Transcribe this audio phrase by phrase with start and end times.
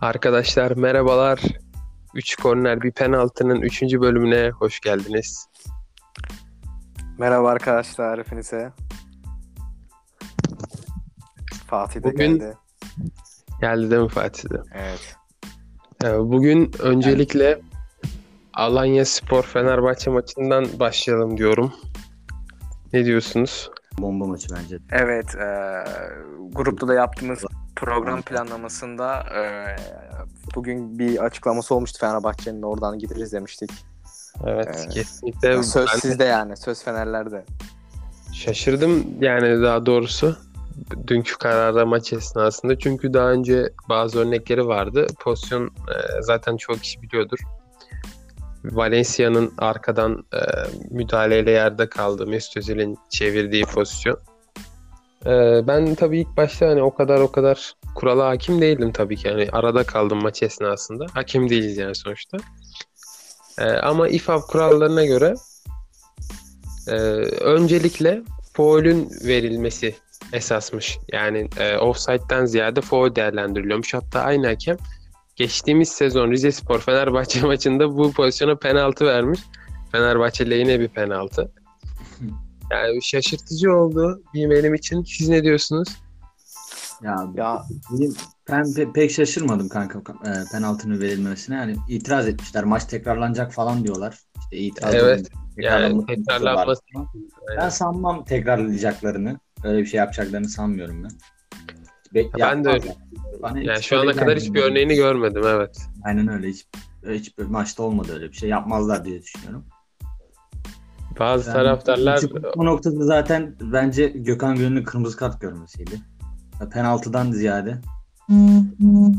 [0.00, 1.40] Arkadaşlar merhabalar.
[2.14, 3.82] 3 korner bir penaltının 3.
[3.82, 5.46] bölümüne hoş geldiniz.
[7.18, 8.72] Merhaba arkadaşlar hepinize.
[11.66, 12.56] Fatih de Bugün- geldi.
[13.60, 14.62] Geldi değil mi Fatih de?
[14.74, 15.16] Evet.
[16.04, 17.60] Ee, Bugün öncelikle
[18.54, 21.72] Alanya Spor Fenerbahçe maçından başlayalım diyorum.
[22.92, 23.70] Ne diyorsunuz?
[23.98, 24.78] Bomba maçı bence.
[24.92, 25.34] Evet.
[25.34, 25.84] eee,
[26.52, 27.44] grupta da yaptığımız
[27.80, 29.76] program planlamasında eee,
[30.54, 33.70] bugün bir açıklaması olmuştu Fenerbahçe'nin oradan gideriz demiştik.
[34.46, 34.88] Evet Evet.
[34.94, 36.56] kesinlikle Söz ben sizde yani.
[36.56, 37.44] Söz Fenerler'de.
[38.32, 40.36] şaşırdım yani daha doğrusu
[41.06, 42.78] dünkü kararda maç esnasında.
[42.78, 45.06] Çünkü daha önce bazı örnekleri vardı.
[45.20, 47.38] Pozisyon e, zaten çok kişi biliyordur.
[48.64, 50.38] Valencia'nın arkadan e,
[50.90, 52.26] müdahaleyle yerde kaldı.
[52.26, 54.18] Mesut Özil'in çevirdiği pozisyon.
[55.26, 59.28] E, ben tabii ilk başta hani o kadar o kadar kurala hakim değildim tabii ki.
[59.28, 61.06] Yani arada kaldım maç esnasında.
[61.14, 62.38] Hakim değiliz yani sonuçta.
[63.58, 65.34] E, ama İFAB kurallarına göre
[66.88, 66.92] e,
[67.40, 68.22] öncelikle
[68.52, 69.94] faulün verilmesi
[70.32, 70.98] esasmış.
[71.12, 73.94] Yani e, offside'den ziyade faul değerlendiriliyormuş.
[73.94, 74.76] Hatta aynı hakem
[75.36, 79.40] geçtiğimiz sezon Rize Spor Fenerbahçe maçında bu pozisyona penaltı vermiş.
[79.92, 81.52] Fenerbahçe lehine bir penaltı.
[82.70, 85.02] Yani şaşırtıcı oldu benim için.
[85.02, 85.88] Siz ne diyorsunuz?
[87.02, 88.14] Ya, Ya benim,
[88.50, 91.56] ben pe- pek şaşırmadım kanka e, penaltının verilmesine.
[91.56, 92.64] Yani itiraz etmişler.
[92.64, 94.18] Maç tekrarlanacak falan diyorlar.
[94.40, 95.30] İşte itiraz Evet.
[95.56, 96.82] Yani Tekrarlanması.
[97.56, 99.38] Ben sanmam tekrarlayacaklarını.
[99.64, 101.10] Öyle bir şey yapacaklarını sanmıyorum ben.
[102.14, 102.94] Be- ben de öyle.
[103.42, 105.78] Bana hiç Yani şu ana kadar hiçbir örneğini görmedim evet.
[106.04, 106.48] Aynen öyle.
[106.48, 106.66] Hiç,
[107.08, 108.48] hiçbir maçta olmadı öyle bir şey.
[108.48, 109.64] Yapmazlar diye düşünüyorum.
[111.20, 112.20] Bazı Yani taraftarlar
[112.56, 116.00] Bu noktada zaten bence Gökhan Gönül'ün kırmızı kart görmesiydi.
[116.72, 117.78] Penaltıdan ziyade.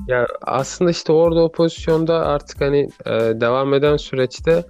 [0.07, 3.11] Ya aslında işte orada o pozisyonda artık hani e,
[3.41, 4.65] devam eden süreçte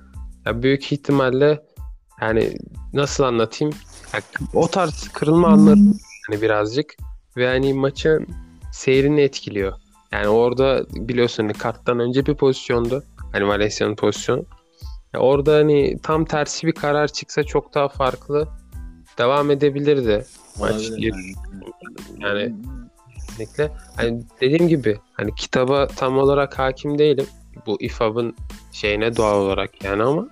[0.45, 1.63] ya büyük ihtimalle
[2.21, 2.57] yani
[2.93, 3.73] nasıl anlatayım?
[4.13, 4.19] Ya,
[4.53, 5.79] o tarz kırılma anları
[6.29, 6.95] hani birazcık
[7.37, 8.27] ve hani maçın
[8.71, 9.73] seyrini etkiliyor.
[10.11, 13.03] Yani orada biliyorsun hani karttan önce bir pozisyondu.
[13.31, 14.45] Hani Valencia'nın pozisyonu.
[15.13, 18.47] Ya orada hani tam tersi bir karar çıksa çok daha farklı
[19.17, 20.25] devam edebilirdi
[20.59, 20.89] maç.
[20.89, 21.33] Yani.
[22.19, 22.55] Yani
[23.15, 23.71] kesinlikle.
[23.95, 27.25] Hani dediğim gibi hani kitaba tam olarak hakim değilim.
[27.65, 28.35] Bu İFAB'ın
[28.71, 30.27] şeyine doğal olarak yani ama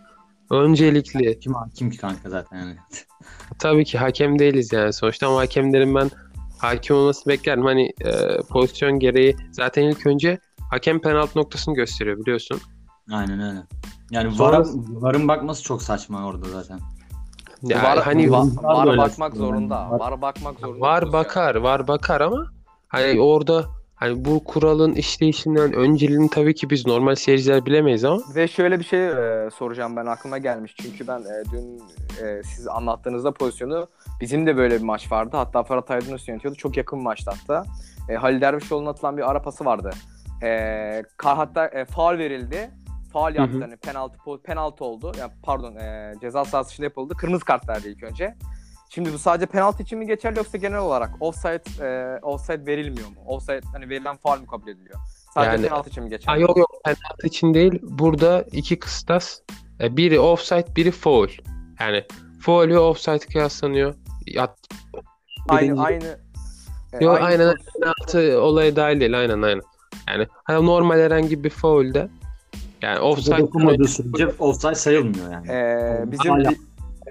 [0.52, 2.76] öncelikli Kim hakim ki kanka zaten yani.
[3.60, 6.12] tabii ki hakem değiliz yani sonuçta ama hakemlerin ben
[6.58, 7.66] hakim olması beklerim.
[7.66, 10.40] Hani e, pozisyon gereği zaten ilk önce
[10.70, 12.62] hakem penaltı noktasını gösteriyor biliyorsun.
[13.12, 13.60] Aynen öyle.
[14.12, 16.80] Yani Sonra- VAR'a, VAR'ın bakması çok saçma orada zaten.
[17.64, 19.92] Ya var, hani var, var var bakmak zorunda.
[19.92, 20.82] Var- Var bakmak zorunda.
[20.82, 22.46] var bakar, var bakar ama
[22.88, 23.66] hani orada
[23.96, 28.84] hani bu kuralın işleyişinden önceliğini tabii ki biz normal seyirciler bilemeyiz ama Ve şöyle bir
[28.84, 30.76] şey e, soracağım ben aklıma gelmiş.
[30.82, 31.82] Çünkü ben e, dün
[32.26, 33.88] e, siz anlattığınızda pozisyonu
[34.22, 35.38] bizim de böyle bir maç vardı.
[35.38, 36.58] Hatta Ferhat Aydınus yönetiyordu.
[36.58, 37.66] Çok yakın bir maçtı hatta.
[38.10, 39.90] E, Halil Dervişoğlu'na atılan bir ara pası vardı.
[40.44, 42.72] E, kar, hatta e, faul verildi.
[43.14, 43.54] Faul yaptı.
[43.54, 43.62] Hı hı.
[43.62, 45.12] Hani penaltı penaltı oldu.
[45.20, 47.14] Yani pardon e, ceza sahası içinde yapıldı.
[47.18, 48.36] Kırmızı kart verdi ilk önce.
[48.90, 53.16] Şimdi bu sadece penaltı için mi geçerli yoksa genel olarak offside e, offside verilmiyor mu?
[53.26, 55.00] Offside hani verilen faul mü kabul ediliyor?
[55.34, 56.36] Sadece Yani- penaltı için mi geçerli?
[56.36, 57.80] Ha, yok yok penaltı için değil.
[57.82, 59.40] Burada iki kıstas.
[59.82, 61.28] E, Biri offside, biri foul.
[61.80, 62.06] Yani
[62.42, 63.96] foul ve offside kıyaslanıyor.
[64.28, 64.56] Ya,
[65.50, 66.20] Aynı aynı.
[66.94, 69.20] e, Yok aynen penaltı olaya dahil değil.
[69.20, 69.62] Aynen aynen.
[70.08, 72.10] Yani hani normal herhangi bir foul'de
[72.82, 75.52] yani offside dokunmadığı sürece offside sayılmıyor yani.
[75.52, 76.54] Ee, bizim Hala-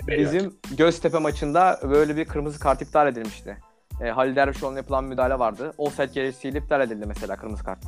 [0.08, 3.56] bizim Göztepe maçında böyle bir kırmızı kart iptal edilmişti.
[4.04, 5.72] Ee, Halil Dervişoğlu'na yapılan müdahale vardı.
[5.78, 7.78] Offside gereğisiyle iptal edildi mesela kırmızı kart.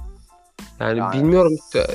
[0.81, 1.87] yani Yani- bilmiyorum işte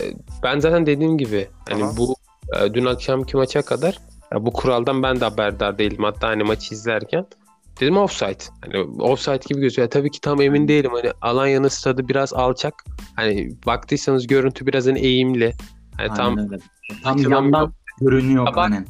[0.44, 1.98] ben zaten dediğim gibi hani Aha.
[1.98, 2.16] bu
[2.60, 4.00] e, dün akşamki maça kadar
[4.34, 6.04] ya bu kuraldan ben de haberdar değilim.
[6.04, 7.26] Hatta hani maçı izlerken
[7.80, 8.44] dedim offside.
[8.62, 9.90] Hani offside gibi gözüküyor.
[9.90, 10.92] Tabii ki tam emin değilim.
[10.94, 12.74] Hani Alanya'nın stadı biraz alçak.
[13.16, 15.54] Hani baktıysanız görüntü biraz hani eğimli.
[15.98, 16.58] Hani Aynen tam öyle.
[17.04, 18.86] Tam yandan görünüyor Bak- aynen.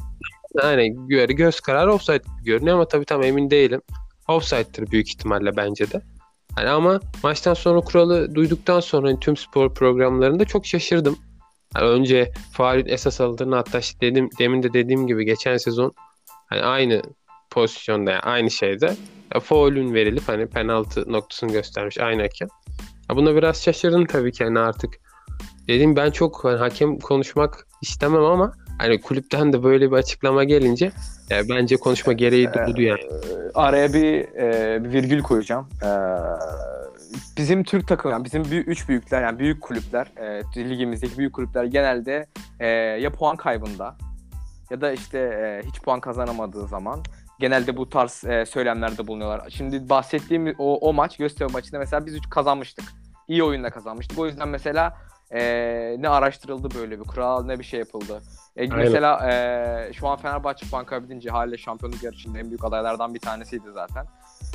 [0.62, 3.80] yani göre göz kararı offside görünüyor ama tabii tam emin değilim.
[4.28, 6.02] Offside'dır büyük ihtimalle bence de.
[6.56, 11.18] Hani ama maçtan sonra kuralı duyduktan sonra hani tüm spor programlarında çok şaşırdım.
[11.74, 15.92] Hani önce faulün esas alındığını hatta işte dedim, demin de dediğim gibi geçen sezon
[16.46, 17.02] hani aynı
[17.50, 18.96] pozisyonda yani aynı şeyde
[19.34, 22.48] ya faulün verilip hani penaltı noktasını göstermiş aynı hakem.
[23.10, 24.94] Ya buna biraz şaşırdım tabii ki hani artık
[25.68, 30.92] dedim ben çok hani hakem konuşmak istemem ama hani kulüpten de böyle bir açıklama gelince
[31.30, 33.00] ya bence konuşma gereği Ee, duydu yani.
[33.54, 35.68] Araya bir, e, bir virgül koyacağım.
[35.82, 35.88] Ee,
[37.36, 41.64] bizim Türk takım yani bizim büyük, üç büyükler yani büyük kulüpler e, ligimizdeki büyük kulüpler
[41.64, 42.26] genelde
[42.60, 43.96] e, ya puan kaybında
[44.70, 47.02] ya da işte e, hiç puan kazanamadığı zaman
[47.40, 49.50] genelde bu tarz e, söylemlerde bulunuyorlar.
[49.50, 52.84] Şimdi bahsettiğim o, o maç Göztepe maçında mesela biz üç kazanmıştık.
[53.28, 54.18] İyi oyunda kazanmıştık.
[54.18, 54.96] O yüzden mesela
[55.30, 58.22] e, ne araştırıldı böyle bir kural ne bir şey yapıldı.
[58.56, 63.20] E, mesela e, şu an Fenerbahçe puan kaybedince hala şampiyonluk yarışında en büyük adaylardan bir
[63.20, 64.06] tanesiydi zaten.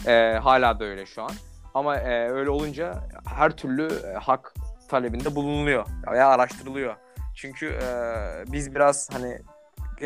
[0.07, 1.31] E, hala da öyle şu an.
[1.73, 2.93] Ama e, öyle olunca
[3.25, 4.53] her türlü e, hak
[4.89, 6.95] talebinde bulunuyor veya araştırılıyor.
[7.35, 7.91] Çünkü e,
[8.51, 9.41] biz biraz hani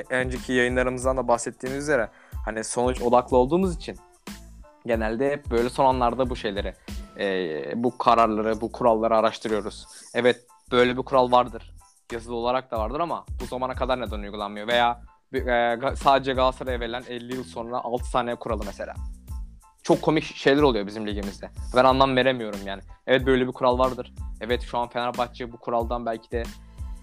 [0.10, 2.10] önceki yayınlarımızdan da bahsettiğimiz üzere
[2.46, 3.98] hani sonuç odaklı olduğumuz için
[4.86, 6.74] genelde hep böyle son anlarda bu şeyleri
[7.20, 9.88] e, bu kararları, bu kuralları araştırıyoruz.
[10.14, 11.72] Evet böyle bir kural vardır.
[12.12, 14.68] Yazılı olarak da vardır ama bu zamana kadar neden uygulanmıyor?
[14.68, 15.02] Veya
[15.34, 18.94] e, sadece Galatasaray'a verilen 50 yıl sonra 6 saniye kuralı mesela.
[19.84, 21.50] Çok komik şeyler oluyor bizim ligimizde.
[21.76, 22.82] Ben anlam veremiyorum yani.
[23.08, 24.14] Evet böyle bir kural vardır.
[24.42, 26.44] Evet şu an Fenerbahçe bu kuraldan belki de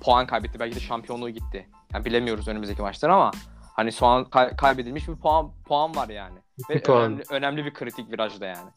[0.01, 0.61] puan kaybetti.
[0.61, 1.69] Belki de şampiyonluğu gitti.
[1.95, 3.31] Yani bilemiyoruz önümüzdeki maçlar ama
[3.77, 6.39] hani şu an kay- kaybedilmiş bir puan puan var yani.
[6.71, 7.03] Ve puan.
[7.03, 8.71] Önemli, önemli bir kritik virajda yani.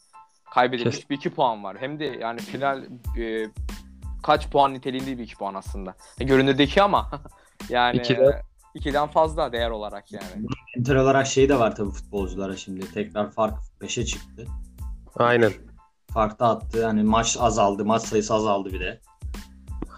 [0.52, 1.10] Kaybedilmiş Kesin.
[1.10, 1.78] bir iki puan var.
[1.80, 2.84] Hem de yani final
[3.18, 3.48] e,
[4.26, 5.96] kaç puan niteliğinde bir iki puan aslında.
[6.20, 7.12] E, görünürde ama
[7.70, 8.42] yani İkiden- e,
[8.74, 10.48] ikiden fazla değer olarak yani.
[10.76, 12.94] Mental olarak şey de var tabii futbolculara şimdi.
[12.94, 14.46] Tekrar fark 5'e çıktı.
[15.16, 15.52] Aynen.
[16.14, 16.86] Fark da attı.
[16.86, 17.86] Hani maç azaldı.
[17.86, 19.00] Maç sayısı azaldı bir de.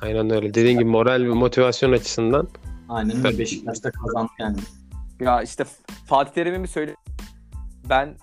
[0.01, 0.53] Aynen öyle.
[0.53, 2.47] Dediğin gibi moral ve motivasyon açısından
[2.89, 3.39] Aynen öyle.
[3.39, 4.57] Beşiktaş'ta kazandı yani.
[5.19, 5.63] Ya işte
[6.05, 6.95] Fatih Terim'in bir söyle
[7.89, 8.17] ben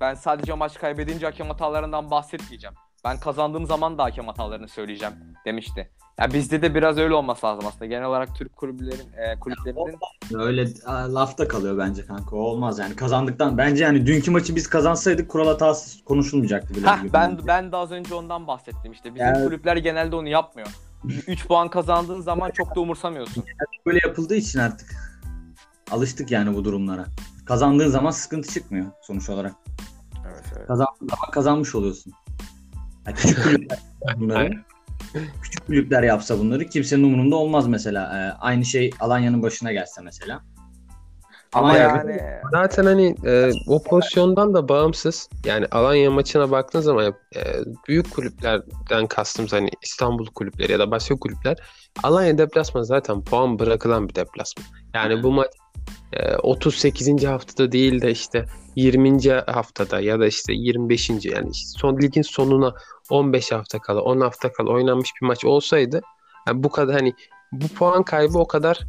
[0.00, 2.76] ben sadece maç kaybedince hakem hatalarından bahsetmeyeceğim.
[3.06, 5.14] Ben kazandığım zaman da hakem hatalarını söyleyeceğim
[5.44, 5.90] demişti.
[6.18, 7.86] Ya bizde de biraz öyle olması lazım aslında.
[7.86, 9.98] Genel olarak Türk kulüplerin e, kulüplerinin
[10.34, 12.36] Öyle a, lafta kalıyor bence kanka.
[12.36, 12.96] O olmaz yani.
[12.96, 16.86] Kazandıktan bence yani dünkü maçı biz kazansaydık kural hatası konuşulmayacaktı bile.
[16.86, 19.14] Heh, ben ben de az önce ondan bahsettim işte.
[19.14, 20.68] Bizim Yani- kulüpler genelde onu yapmıyor.
[21.04, 23.44] 3 puan kazandığın zaman çok da umursamıyorsun.
[23.86, 24.94] böyle yapıldığı için artık
[25.90, 27.04] alıştık yani bu durumlara.
[27.44, 29.54] Kazandığın zaman sıkıntı çıkmıyor sonuç olarak.
[30.26, 30.66] Evet, evet.
[30.68, 30.94] Zaman
[31.32, 32.12] kazanmış oluyorsun.
[33.06, 33.78] Yani küçük kulüpler
[34.16, 34.50] bunları.
[35.42, 38.02] küçük kulüpler yapsa bunları kimsenin umurunda olmaz mesela.
[38.16, 40.40] Ee, aynı şey Alanya'nın başına gelse mesela.
[41.52, 42.20] Ama Ama yani
[42.50, 47.40] Zaten hani e, o pozisyondan da bağımsız yani Alanya maçına baktığın zaman e,
[47.88, 51.56] büyük kulüplerden kastım hani İstanbul kulüpleri ya da başka kulüpler
[52.02, 54.66] Alanya deplasmanı zaten puan bırakılan bir deplasman.
[54.94, 55.50] Yani bu maç
[56.12, 57.24] e, 38.
[57.24, 58.44] haftada değil de işte
[58.76, 59.30] 20.
[59.30, 61.10] haftada ya da işte 25.
[61.10, 62.74] yani son ligin sonuna
[63.10, 66.00] 15 hafta kala 10 hafta kala oynanmış bir maç olsaydı
[66.46, 67.14] yani bu kadar hani
[67.52, 68.80] bu puan kaybı o kadar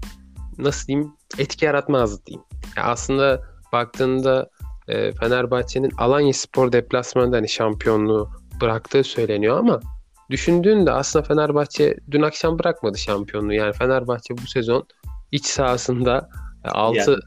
[0.57, 2.45] nasıl diyeyim etki yaratmazdı diyeyim.
[2.77, 3.41] Ya aslında
[3.73, 4.49] baktığında
[4.87, 8.29] e, Fenerbahçe'nin Alanya Spor deplasmanında hani şampiyonluğu
[8.61, 9.79] bıraktığı söyleniyor ama
[10.29, 13.53] düşündüğünde aslında Fenerbahçe dün akşam bırakmadı şampiyonluğu.
[13.53, 14.87] Yani Fenerbahçe bu sezon
[15.31, 16.29] iç sahasında
[16.63, 17.17] 6 Yani.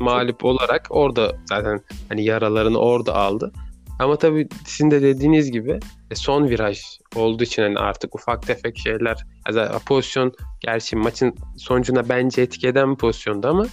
[0.00, 3.52] mağlup olarak orada zaten hani yaralarını orada aldı.
[3.98, 5.80] Ama tabii sizin de dediğiniz gibi
[6.10, 6.80] e, son viraj
[7.16, 9.16] olduğu için hani artık ufak tefek şeyler
[9.48, 13.66] ya da pozisyon gerçi maçın sonucuna bence etki eden bir pozisyonda ama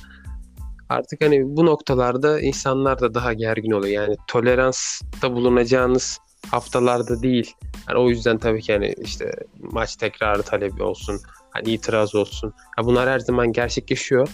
[0.89, 4.03] artık hani bu noktalarda insanlar da daha gergin oluyor.
[4.03, 6.19] Yani toleransta bulunacağınız
[6.51, 7.53] haftalarda değil.
[7.89, 12.53] Yani o yüzden tabii ki hani işte maç tekrarı talebi olsun, hani itiraz olsun.
[12.77, 14.27] Ya bunlar her zaman gerçekleşiyor.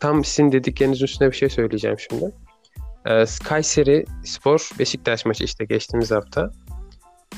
[0.00, 2.32] Tam sizin dediklerinizin üstüne bir şey söyleyeceğim şimdi.
[3.06, 6.50] Ee, Kayseri Spor Beşiktaş maçı işte geçtiğimiz hafta.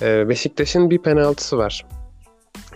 [0.02, 1.86] Ee, Beşiktaş'ın bir penaltısı var.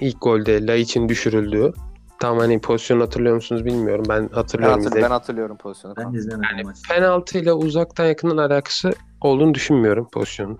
[0.00, 1.72] İlk golde Laiç'in düşürüldüğü.
[2.20, 4.04] Tam hani pozisyon hatırlıyor musunuz bilmiyorum.
[4.08, 4.76] Ben ben, hatırlıyorum.
[4.78, 5.04] hatır- izledim.
[5.04, 5.94] ben hatırlıyorum pozisyonu.
[5.96, 6.80] Ben izlemedim Yani maçı.
[6.88, 10.58] penaltıyla uzaktan yakının alakası olduğunu düşünmüyorum pozisyonun.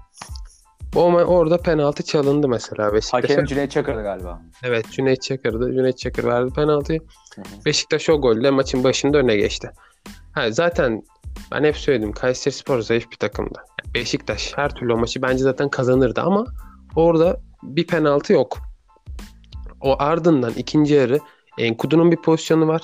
[0.96, 3.32] O orada penaltı çalındı mesela Beşiktaş'a.
[3.32, 4.42] Hakem Cüneyt Çakır'dı galiba.
[4.62, 5.72] Evet Cüneyt Çakır'dı.
[5.72, 7.00] Cüneyt Çakır verdi penaltıyı.
[7.34, 7.64] Hı hı.
[7.66, 9.70] Beşiktaş o golle maçın başında öne geçti.
[10.32, 11.02] Ha, zaten
[11.52, 13.58] ben hep söyledim Kayseri Spor zayıf bir takımdı.
[13.94, 16.46] Beşiktaş her türlü o maçı bence zaten kazanırdı ama
[16.96, 18.58] orada bir penaltı yok.
[19.80, 21.18] O ardından ikinci yarı
[21.58, 22.82] Enkudu'nun bir pozisyonu var.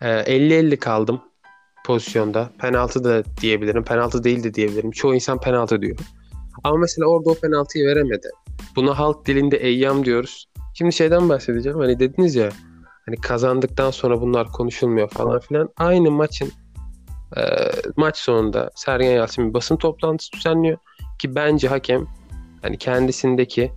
[0.00, 1.20] Ee, 50-50 kaldım
[1.86, 2.50] pozisyonda.
[2.58, 3.84] Penaltı da diyebilirim.
[3.84, 4.90] Penaltı değil de diyebilirim.
[4.90, 5.96] Çoğu insan penaltı diyor.
[6.64, 8.28] Ama mesela orada o penaltıyı veremedi.
[8.76, 10.48] Buna halk dilinde eyyam diyoruz.
[10.74, 11.78] Şimdi şeyden bahsedeceğim.
[11.78, 12.50] Hani dediniz ya
[13.06, 15.68] hani kazandıktan sonra bunlar konuşulmuyor falan filan.
[15.76, 16.52] Aynı maçın
[17.36, 17.42] e,
[17.96, 20.78] maç sonunda Sergen Yalçın bir basın toplantısı düzenliyor
[21.18, 22.06] ki bence hakem
[22.62, 23.72] hani kendisindeki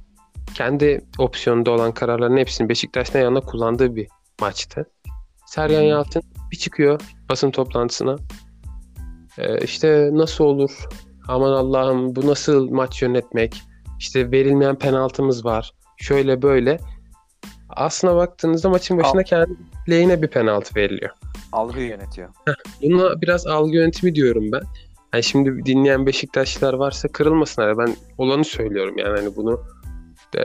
[0.55, 4.07] kendi opsiyonunda olan kararların hepsini Beşiktaş'ın yanına kullandığı bir
[4.41, 4.85] maçtı.
[5.45, 5.81] Sergen.
[5.81, 8.15] Yalçın bir çıkıyor basın toplantısına.
[9.37, 10.87] E, işte nasıl olur?
[11.27, 13.61] Aman Allah'ım bu nasıl maç yönetmek?
[13.99, 15.71] İşte verilmeyen penaltımız var.
[15.97, 16.77] Şöyle böyle.
[17.69, 19.51] Aslına baktığınızda maçın başında kendi
[19.89, 21.11] lehine bir penaltı veriliyor.
[21.53, 22.29] Algı yönetiyor.
[22.81, 24.61] Buna biraz algı yönetimi diyorum ben.
[25.13, 27.77] Yani şimdi dinleyen Beşiktaşlılar varsa kırılmasınlar.
[27.77, 29.61] Ben olanı söylüyorum yani hani bunu
[30.37, 30.43] e,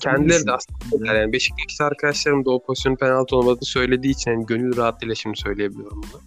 [0.00, 4.76] kendileri de aslında yani Beşiktaşlı arkadaşlarım da o pozisyonun penaltı olmadığını söylediği için yani gönül
[4.76, 6.20] rahatlığıyla şimdi söyleyebiliyorum bunu.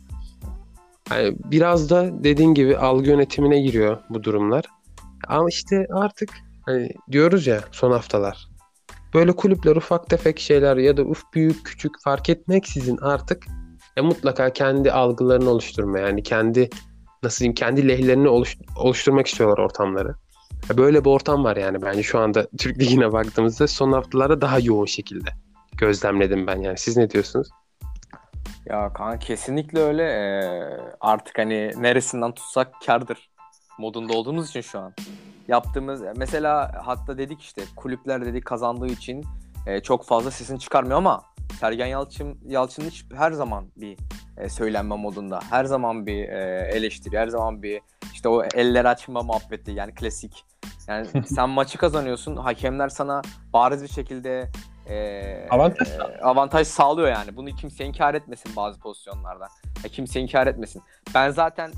[1.12, 4.66] Yani biraz da dediğin gibi algı yönetimine giriyor bu durumlar.
[5.28, 6.30] Ama işte artık
[6.66, 8.50] hani diyoruz ya son haftalar.
[9.14, 13.46] Böyle kulüpler ufak tefek şeyler ya da uf büyük küçük fark etmeksizin artık
[14.00, 16.70] e, mutlaka kendi algılarını oluşturma yani kendi
[17.24, 20.16] nasıl diyeyim kendi lehlerini oluş, oluşturmak istiyorlar ortamları.
[20.74, 24.60] E, böyle bir ortam var yani bence şu anda Türk Ligi'ne baktığımızda son haftalarda daha
[24.60, 25.30] yoğun şekilde
[25.78, 26.78] gözlemledim ben yani.
[26.78, 27.50] Siz ne diyorsunuz?
[28.66, 30.04] Ya kanka kesinlikle öyle.
[30.04, 33.30] Ee, artık hani neresinden tutsak kardır
[33.78, 34.94] modunda olduğumuz için şu an.
[35.48, 39.26] Yaptığımız mesela hatta dedik işte kulüpler dedik kazandığı için
[39.68, 41.22] e, çok fazla sesini çıkarmıyor ama
[41.60, 43.98] Sergen Yalçın Yalçın hiç her zaman bir
[44.38, 45.40] e, söylenme modunda.
[45.50, 47.82] Her zaman bir e, eleştiri, her zaman bir
[48.14, 50.46] işte o eller açma muhabbeti yani klasik.
[50.88, 53.22] Yani sen maçı kazanıyorsun, hakemler sana
[53.54, 54.50] bariz bir şekilde
[54.90, 57.36] e, Avantaj e, avantaj sağlıyor yani.
[57.36, 59.48] Bunu kimse inkar etmesin bazı pozisyonlarda.
[59.84, 60.82] Ya kimse inkar etmesin.
[61.16, 61.72] Ben zaten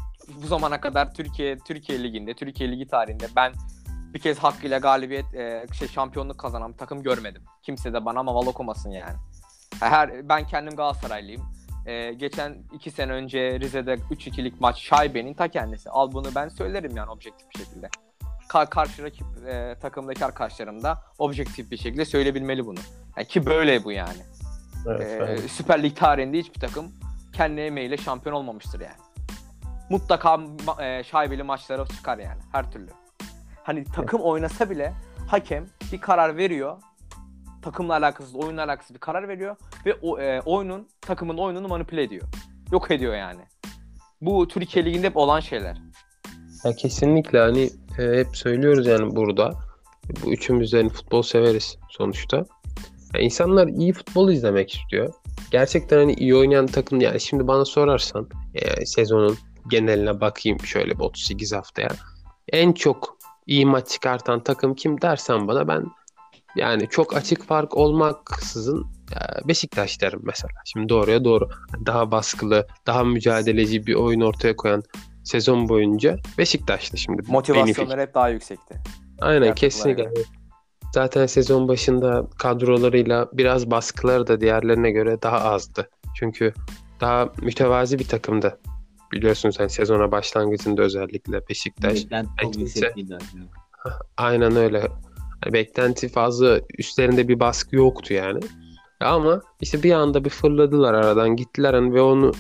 [0.44, 3.54] bu zamana kadar Türkiye Türkiye liginde, Türkiye ligi tarihinde ben
[4.14, 7.44] bir kez hakkıyla galibiyet e, şey şampiyonluk kazanan bir takım görmedim.
[7.64, 9.16] Kimse de bana maval okumasın yani.
[9.90, 11.42] Her ben kendim Galatasaraylıyım.
[11.86, 15.90] E, geçen iki sene önce Rize'de 3-2'lik maç şaibenin ta kendisi.
[15.90, 17.90] Al bunu ben söylerim yani objektif bir şekilde.
[18.50, 22.80] Ka- karşı rakip e, takımdaki arkadaşlarım da objektif bir şekilde söyleyebilmeli bunu.
[23.18, 24.20] Yani ki böyle bu yani.
[24.88, 25.52] Evet, Ee, evet.
[25.52, 26.92] Süper Lig tarihinde hiçbir takım
[27.34, 28.96] kendi emeğiyle şampiyon olmamıştır yani.
[29.90, 32.90] Mutlaka ma- e, şaibeli maçlara çıkar yani her türlü.
[33.64, 34.94] Hani takım oynasa bile
[35.28, 36.78] hakem bir karar veriyor.
[37.62, 42.28] Takımla alakasız, oyunla alakasız bir karar veriyor ve o e, oyunun takımın oyununu manipüle ediyor.
[42.72, 43.42] Yok ediyor yani.
[44.22, 45.78] Bu Türkiye Ligi'nde hep olan şeyler.
[46.64, 49.52] Ya kesinlikle hani e, hep söylüyoruz yani burada.
[50.24, 52.46] Bu üçümüz de hani futbol severiz sonuçta.
[53.14, 55.14] Ya insanlar iyi futbol izlemek istiyor.
[55.52, 59.38] Gerçekten hani iyi oynayan takım yani şimdi bana sorarsan e, sezonun
[59.68, 61.90] geneline bakayım şöyle bir 38 haftaya.
[62.52, 65.86] En çok iyi maç çıkartan takım kim dersen bana ben
[66.56, 70.52] yani çok açık fark olmaksızın e, Beşiktaş derim mesela.
[70.66, 71.50] Şimdi doğruya doğru.
[71.86, 74.84] Daha baskılı, daha mücadeleci bir oyun ortaya koyan
[75.24, 77.22] sezon boyunca Beşiktaş'tı şimdi.
[77.28, 78.76] Motivasyonları hep daha yüksekti.
[79.22, 80.04] Aynen Diğer kesinlikle.
[80.04, 80.42] takımlara
[80.94, 85.90] Zaten sezon başında kadrolarıyla biraz baskıları da diğerlerine göre daha azdı.
[86.16, 86.54] Çünkü
[87.02, 88.60] daha mütevazi bir takımdı.
[89.12, 92.04] Biliyorsunuz hani sezona başlangıcında özellikle Beşiktaş.
[92.04, 92.94] Beklenti çok.
[94.18, 94.88] Aynen öyle.
[95.54, 98.40] Beklenti fazla üstlerinde bir baskı yoktu yani.
[99.00, 102.32] Ama işte bir anda bir fırladılar aradan gittiler hani ve onu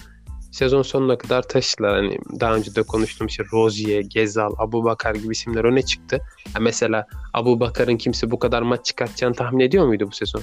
[0.51, 1.95] sezon sonuna kadar taşıdılar.
[1.95, 6.21] Hani daha önce de konuştuğum işte Rozier, Gezal, Abu Bakar gibi isimler öne çıktı.
[6.55, 10.41] Ya mesela Abu Bakar'ın kimse bu kadar maç çıkartacağını tahmin ediyor muydu bu sezon?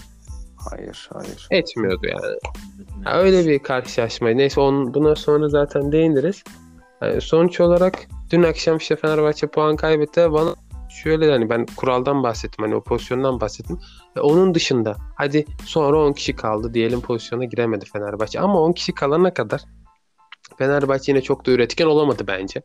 [0.71, 1.49] Hayır, hayır.
[1.51, 2.37] Etmiyordu yani.
[3.07, 4.39] Ya öyle bir karşılaşmaydı.
[4.39, 6.43] Neyse onun, buna sonra zaten değiniriz.
[7.03, 7.99] Yani sonuç olarak
[8.31, 10.33] dün akşam işte Fenerbahçe puan kaybetti.
[10.33, 10.55] Bana
[11.03, 12.65] şöyle hani ben kuraldan bahsettim.
[12.65, 13.79] Hani o pozisyondan bahsettim.
[14.17, 18.41] Ve onun dışında hadi sonra 10 kişi kaldı diyelim pozisyona giremedi Fenerbahçe.
[18.41, 19.63] Ama 10 kişi kalana kadar
[20.59, 22.63] Fenerbahçe yine çok da üretken olamadı bence.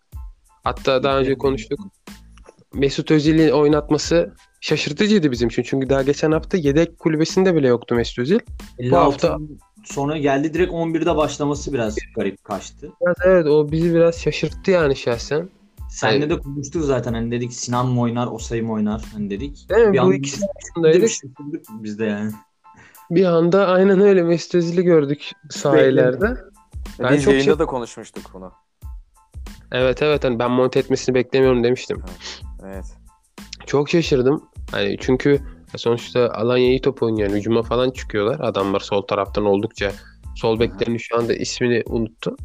[0.63, 1.80] Hatta daha önce konuştuk.
[2.74, 5.63] Mesut Özil'in oynatması şaşırtıcıydı bizim için.
[5.63, 8.40] Çünkü daha geçen hafta yedek kulübesinde bile yoktu Mesut Özil.
[8.80, 9.38] 56 hafta-
[9.84, 12.92] sonra geldi direkt 11'de başlaması biraz garip kaçtı.
[13.08, 15.50] Evet, evet o bizi biraz şaşırttı yani şahsen.
[15.94, 16.38] Seninle Evet.
[16.38, 19.66] de konuştuk zaten hani dedik Sinan mı oynar, Osay mı oynar hani dedik.
[19.70, 19.94] Mi?
[19.94, 21.12] Bir Bu anda ikisi arasındaydık.
[21.70, 22.32] biz de yani.
[23.12, 26.38] Bir anda aynen öyle Mesut Özil'i gördük sahillerde.
[27.00, 28.52] Ben Biz çok yayında şey- da konuşmuştuk bunu.
[29.72, 32.04] Evet evet hani ben monte etmesini beklemiyorum demiştim.
[32.66, 32.86] Evet.
[33.66, 34.44] Çok şaşırdım.
[34.72, 35.40] Hani çünkü
[35.78, 37.30] sonuçta Alanya iyi top oynuyor.
[37.30, 38.40] Yani hücuma falan çıkıyorlar.
[38.40, 39.92] Adamlar sol taraftan oldukça.
[40.36, 42.36] Sol beklerini şu anda ismini unuttu.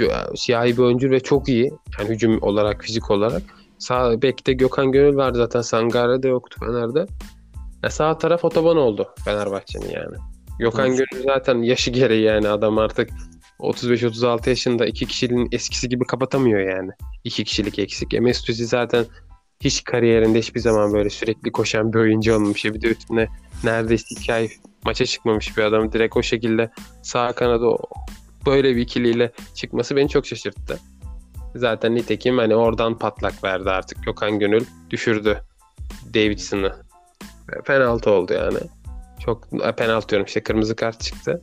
[0.00, 1.72] E, siyahi bir oyuncu ve çok iyi.
[1.98, 3.42] Yani hücum olarak, fizik olarak.
[3.78, 5.60] Sağ bekte Gökhan Gönül var zaten.
[5.60, 7.06] Sangare de yoktu Fener'de.
[7.82, 10.16] Ya sağ taraf otoban oldu Fenerbahçe'nin yani.
[10.58, 10.98] Gökhan Evet.
[10.98, 13.10] Gönül zaten yaşı gereği yani adam artık
[13.60, 16.90] 35-36 yaşında iki kişiliğin eskisi gibi kapatamıyor yani.
[17.24, 18.14] İki kişilik eksik.
[18.14, 19.04] E Mesut Özil zaten
[19.60, 22.64] hiç kariyerinde hiçbir zaman böyle sürekli koşan bir oyuncu olmamış.
[22.64, 23.28] Bir de üstüne
[23.64, 24.48] neredeyse iki ay
[24.84, 25.92] maça çıkmamış bir adam.
[25.92, 26.70] Direkt o şekilde
[27.02, 27.66] sağ kanada
[28.46, 30.78] böyle bir ikiliyle çıkması beni çok şaşırttı.
[31.54, 34.04] Zaten nitekim hani oradan patlak verdi artık.
[34.04, 35.40] Gökhan Gönül düşürdü
[36.14, 36.72] Davidson'ı.
[37.66, 38.58] Penaltı oldu yani.
[39.24, 41.42] Çok e, penaltı diyorum işte kırmızı kart çıktı.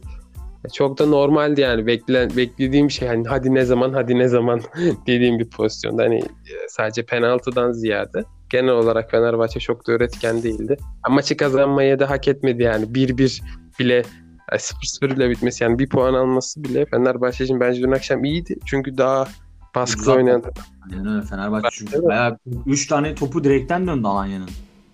[0.65, 4.61] E, Çok da normaldi yani beklen beklediğim şey hani hadi ne zaman hadi ne zaman
[5.07, 10.77] dediğim bir pozisyonda hani e, sadece penaltıdan ziyade genel olarak Fenerbahçe çok da üretken değildi.
[11.03, 13.41] Ama maçı kazanmayı da hak etmedi yani 1-1
[13.79, 14.03] bile
[14.51, 18.55] e, 0-0 ile bitmesi yani bir puan alması bile Fenerbahçe için bence dün akşam iyiydi.
[18.65, 19.27] Çünkü daha
[19.75, 20.43] baskılı oynayan
[20.91, 21.25] Aynen öyle.
[21.25, 24.49] Fenerbahçe çünkü bayağı 3 tane topu direkten döndü Alanya'nın.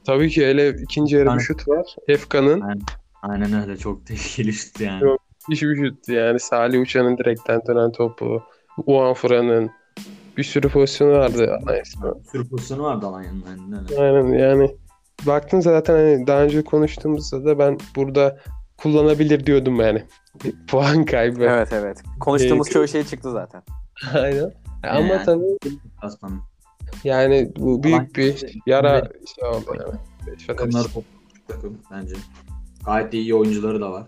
[0.05, 1.86] Tabii ki hele ikinci yarı bir Yani- şut var.
[2.07, 2.63] Efkan'ın
[3.22, 3.77] Aynen öyle.
[3.77, 5.17] Çok tehlikeli şut yani.
[5.50, 8.43] İş bir şut yani Salih Uçan'ın direkten dönen topu.
[8.86, 9.72] Uğan Fıran'ın
[10.38, 11.60] bir sürü pozisyonu vardı.
[11.67, 12.00] Neyse.
[12.03, 13.43] Bir sürü pozisyonu vardı Alanya'nın.
[13.50, 14.01] Aynen öyle.
[14.01, 14.75] Aynen yani
[15.27, 18.38] baktın zaten hani daha önce konuştuğumuzda da ben burada
[18.77, 20.03] kullanabilir diyordum yani.
[20.68, 21.44] Puan kaybı.
[21.44, 22.03] Evet evet.
[22.20, 23.62] Konuştuğumuz Ee, çoğu şey çıktı zaten.
[24.13, 24.51] Aynen.
[24.84, 25.25] Ama Yani.
[25.25, 26.44] tabii Aslanım.
[27.03, 29.01] yani bu büyük bir yara
[29.36, 30.00] şey oldu yani.
[30.94, 31.03] Top
[31.48, 32.15] takım bence.
[32.86, 34.08] Gayet de iyi oyuncuları da var.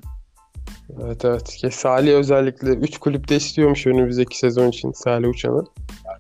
[1.03, 1.43] Evet evet.
[1.50, 5.63] Ki Salih özellikle 3 kulüpte istiyormuş önümüzdeki sezon için Salih Uçan'ı.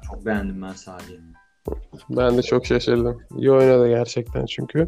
[0.07, 1.19] Çok beğendim ben Salih'i.
[2.09, 3.21] Ben de çok şaşırdım.
[3.37, 4.87] İyi oynadı gerçekten çünkü.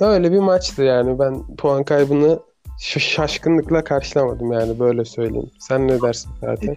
[0.00, 1.18] Öyle bir maçtı yani.
[1.18, 2.40] Ben puan kaybını
[2.78, 5.50] şaşkınlıkla karşılamadım yani böyle söyleyeyim.
[5.58, 6.76] Sen ne dersin zaten?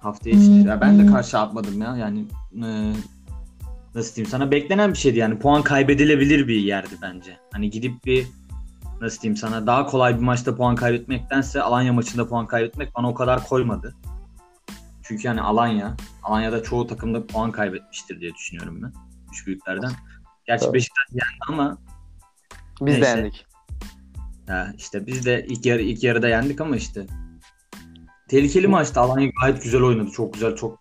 [0.00, 0.68] Haftaya içi.
[0.68, 1.96] Ya ben de karşı atmadım ya.
[1.96, 2.24] Yani
[2.54, 2.92] e,
[3.94, 5.38] nasıl diyeyim sana beklenen bir şeydi yani.
[5.38, 7.36] Puan kaybedilebilir bir yerdi bence.
[7.52, 8.26] Hani gidip bir
[9.00, 13.14] nasıl diyeyim sana daha kolay bir maçta puan kaybetmektense Alanya maçında puan kaybetmek bana o
[13.14, 13.94] kadar koymadı.
[15.02, 18.92] Çünkü yani Alanya, Alanya'da çoğu takımda puan kaybetmiştir diye düşünüyorum ben.
[19.32, 19.92] Üç büyüklerden.
[20.46, 20.74] Gerçi Tabii.
[20.74, 21.78] Beşiktaş yendi ama
[22.80, 23.02] Biz Neyse.
[23.02, 23.46] de yendik.
[24.48, 27.06] ya işte biz de ilk yarı ilk yarıda yendik ama işte
[28.28, 29.00] tehlikeli maçtı.
[29.00, 30.10] Alanya gayet güzel oynadı.
[30.10, 30.78] Çok güzel, çok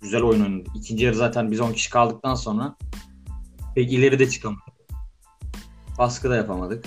[0.00, 0.68] güzel oyun oynadı.
[0.74, 2.76] İkinci yarı zaten biz 10 kişi kaldıktan sonra
[3.74, 4.62] pek ileri de çıkamadık.
[5.98, 6.84] Baskı da yapamadık.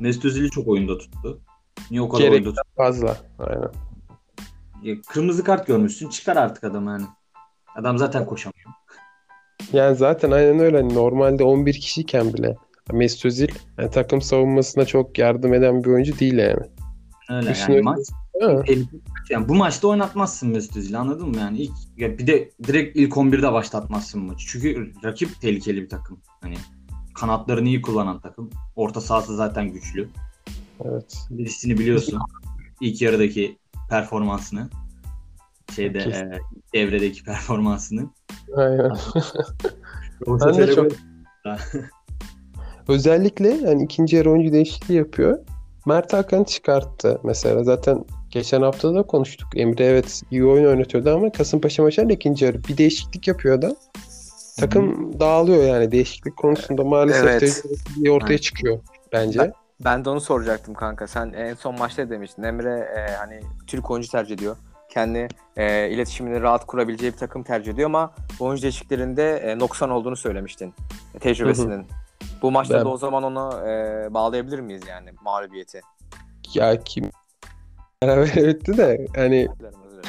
[0.00, 1.40] Mesut Özil'i çok oyunda tuttu.
[1.90, 2.62] Niye o kadar Gerek- oyunda tuttu?
[2.76, 3.16] Fazla.
[3.38, 3.70] Aynen.
[4.82, 6.08] Ya, Kırmızı kart görmüşsün.
[6.08, 7.04] Çıkar artık adam yani.
[7.76, 8.63] Adam zaten koşamıyor.
[9.74, 10.76] Yani zaten aynen öyle.
[10.76, 12.56] Hani normalde 11 kişiyken bile
[12.92, 16.62] Mesut Özil yani takım savunmasına çok yardım eden bir oyuncu değil yani.
[17.30, 17.98] Öyle Üstüne- yani maç.
[19.30, 21.36] Yani bu maçta oynatmazsın Mesut Özil'i anladın mı?
[21.36, 24.46] Yani ilk ya bir de direkt ilk 11'de başlatmazsın maçı.
[24.48, 26.20] Çünkü rakip tehlikeli bir takım.
[26.40, 26.56] Hani
[27.14, 28.50] kanatlarını iyi kullanan takım.
[28.76, 30.08] Orta sahası zaten güçlü.
[30.84, 31.16] Evet.
[31.30, 32.20] Birisini biliyorsun.
[32.80, 33.58] İlk yarıdaki
[33.90, 34.68] performansını.
[35.76, 36.30] Şeyde Kesin.
[36.30, 36.38] e,
[36.74, 38.10] devredeki performansını.
[38.56, 38.90] Aynen.
[40.26, 40.92] Ben de çok-
[42.88, 45.38] Özellikle yani ikinci yarı oyuncu değişikliği yapıyor.
[45.86, 47.64] Mert Hakan çıkarttı mesela.
[47.64, 49.48] Zaten geçen hafta da konuştuk.
[49.56, 53.76] Emre evet iyi oyun oynatıyordu ama Kasımpaşa maçında ikinci yarı bir değişiklik yapıyor da
[54.60, 57.40] takım dağılıyor yani değişiklik konusunda maalesef Evet.
[57.40, 58.42] tecrübesizliği ortaya Evet.
[58.42, 58.78] çıkıyor
[59.12, 59.52] bence.
[59.84, 61.06] Ben de onu soracaktım kanka.
[61.06, 62.42] Sen en son maçta demiştin.
[62.42, 64.56] Emre e, hani Türk oyuncu tercih ediyor.
[64.94, 70.16] Kendi e, iletişimini rahat kurabileceği bir takım tercih ediyor ama oyuncu değişikliklerinde e, noksan olduğunu
[70.16, 70.74] söylemiştin.
[71.14, 71.86] e, Tecrübesinin.
[72.42, 75.80] Bu maçta Ben- da o zaman onu e, bağlayabilir miyiz yani mağlubiyeti?
[76.54, 77.10] Ya kim
[78.02, 79.48] beraber etti de hani.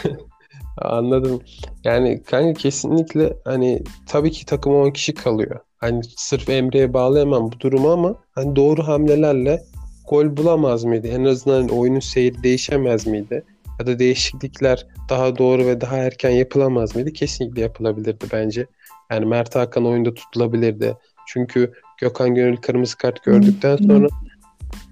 [0.81, 1.41] Anladım.
[1.83, 5.59] Yani kanka kesinlikle hani tabii ki takıma 10 kişi kalıyor.
[5.77, 9.63] Hani sırf Emre'ye bağlayamam bu durumu ama hani doğru hamlelerle
[10.09, 11.07] gol bulamaz mıydı?
[11.07, 13.43] En azından hani oyunun seyri değişemez miydi?
[13.79, 17.13] Ya da değişiklikler daha doğru ve daha erken yapılamaz mıydı?
[17.13, 18.65] Kesinlikle yapılabilirdi bence.
[19.11, 20.97] Yani Mert Hakan oyunda tutulabilirdi.
[21.27, 24.07] Çünkü Gökhan Gönül kırmızı kart gördükten sonra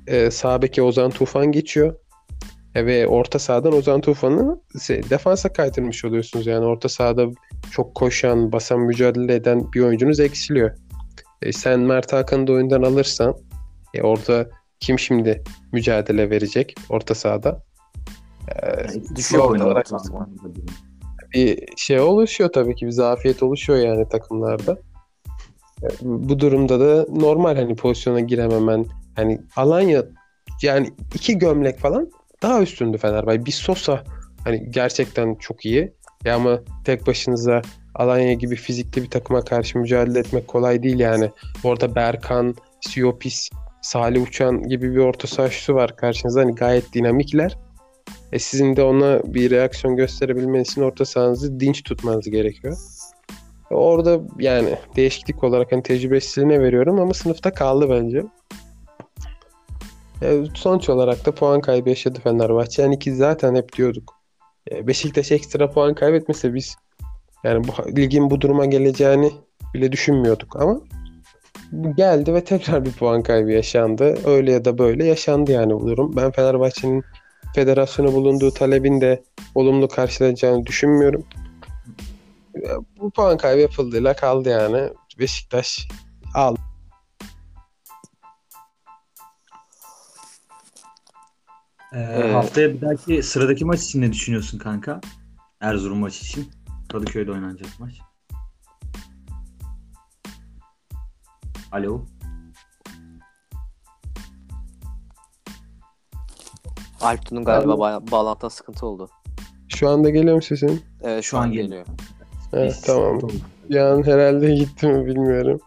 [0.07, 1.95] e, sağ beke Ozan Tufan geçiyor.
[2.75, 4.61] E, ve orta sahadan Ozan Tufan'ı
[5.09, 6.47] defansa kaydırmış oluyorsunuz.
[6.47, 7.27] Yani orta sahada
[7.71, 10.71] çok koşan, basan, mücadele eden bir oyuncunuz eksiliyor.
[11.41, 13.35] E, sen Mert Hakan'ı da oyundan alırsan
[13.93, 17.63] e, orada kim şimdi mücadele verecek orta sahada?
[18.47, 19.99] E, Yani Düşüyor lazım.
[21.33, 24.77] bir şey oluşuyor tabii ki bir zafiyet oluşuyor yani takımlarda.
[25.83, 30.03] E, Bu durumda da normal hani pozisyona girememen hani Alanya
[30.61, 32.09] yani iki gömlek falan
[32.41, 33.45] daha üstündü Fenerbahçe.
[33.45, 34.03] Bir Sosa
[34.43, 35.93] hani gerçekten çok iyi.
[36.25, 37.61] Ya ama tek başınıza
[37.95, 41.29] Alanya gibi fizikli bir takıma karşı mücadele etmek kolay değil yani.
[41.63, 43.49] Orada Berkan, Siopis,
[43.81, 46.41] Salih Uçan gibi bir orta saha şutu var karşınızda.
[46.41, 47.57] Hani gayet dinamikler.
[48.33, 52.77] E sizin de ona bir reaksiyon gösterebilmeniz için orta sahanızı dinç tutmanız gerekiyor.
[53.71, 58.23] Orada yani değişiklik olarak hani tecrübesizliğine veriyorum ama sınıfta kaldı bence.
[60.21, 62.81] E, sonuç olarak da puan kaybı yaşadı Fenerbahçe.
[62.81, 64.13] Yani ki zaten hep diyorduk.
[64.71, 66.75] E, Beşiktaş ekstra puan kaybetmese biz
[67.43, 69.31] yani bu ligin bu duruma geleceğini
[69.73, 70.81] bile düşünmüyorduk ama
[71.97, 74.17] geldi ve tekrar bir puan kaybı yaşandı.
[74.25, 76.15] Öyle ya da böyle yaşandı yani bu durum.
[76.15, 77.03] Ben Fenerbahçe'nin
[77.55, 79.23] federasyona bulunduğu talebin de
[79.55, 81.25] olumlu karşılanacağını düşünmüyorum.
[82.99, 84.89] Bu puan kaybı yapıldığıyla kaldı yani.
[85.19, 85.87] Beşiktaş
[86.35, 86.59] aldı.
[91.93, 92.33] Ee, Evet.
[92.33, 95.01] Haftaya bir dahaki sıradaki maç için ne düşünüyorsun kanka?
[95.61, 96.51] Erzurum maçı için.
[96.91, 97.93] Kadıköy'de oynanacak maç.
[101.71, 102.05] Alo.
[107.03, 109.09] Alptun'un galiba ba- bağlantıda sıkıntı oldu.
[109.67, 110.81] Şu anda geliyor mu sesin?
[111.03, 111.85] Evet, şu Şu an an geliyor.
[112.53, 113.19] Evet, tamam.
[113.79, 115.59] An herhalde gitti mi bilmiyorum.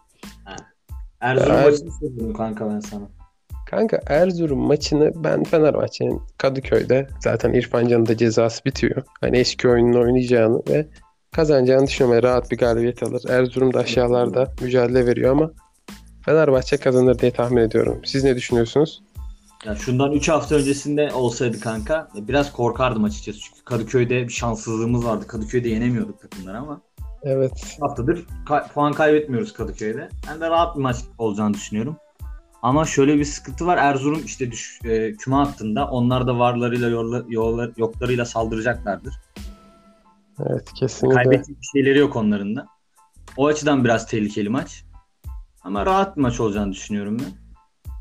[1.21, 3.09] Erzurum Er- maçını soruyorum kanka ben sana.
[3.71, 9.03] Kanka Erzurum maçını ben Fenerbahçe'nin Kadıköy'de zaten İrfan Can'ın da cezası bitiyor.
[9.21, 10.87] Hani eski oyununu oynayacağını ve
[11.33, 12.15] kazanacağını düşünüyorum.
[12.15, 13.23] Yani Rahat bir galibiyet alır.
[13.29, 15.51] Erzurum da aşağılarda mücadele veriyor ama
[16.25, 18.01] Fenerbahçe kazanır diye tahmin ediyorum.
[18.05, 19.03] Siz ne düşünüyorsunuz?
[19.67, 23.39] Ya şundan 3 hafta öncesinde olsaydı kanka biraz korkardım açıkçası.
[23.41, 25.27] Çünkü Kadıköy'de bir şanssızlığımız vardı.
[25.27, 26.81] Kadıköy'de yenemiyorduk takımları ama
[27.23, 27.53] Evet.
[27.67, 30.09] 3 haftadır ka- puan kaybetmiyoruz Kadıköy'de.
[30.31, 31.97] Ben de rahat bir maç olacağını düşünüyorum.
[32.63, 33.77] Ama şöyle bir sıkıntı var.
[33.79, 35.89] Erzurum işte düş, e, küme hattında.
[35.91, 39.15] Onlar da varlarıyla yolla- yollar, yoklarıyla saldıracaklardır.
[40.47, 41.15] Evet kesinlikle.
[41.23, 42.67] Kaybedecek bir şeyleri yok onların da.
[43.37, 44.85] O açıdan biraz tehlikeli maç.
[45.63, 47.46] Ama rahat bir maç olacağını düşünüyorum ben.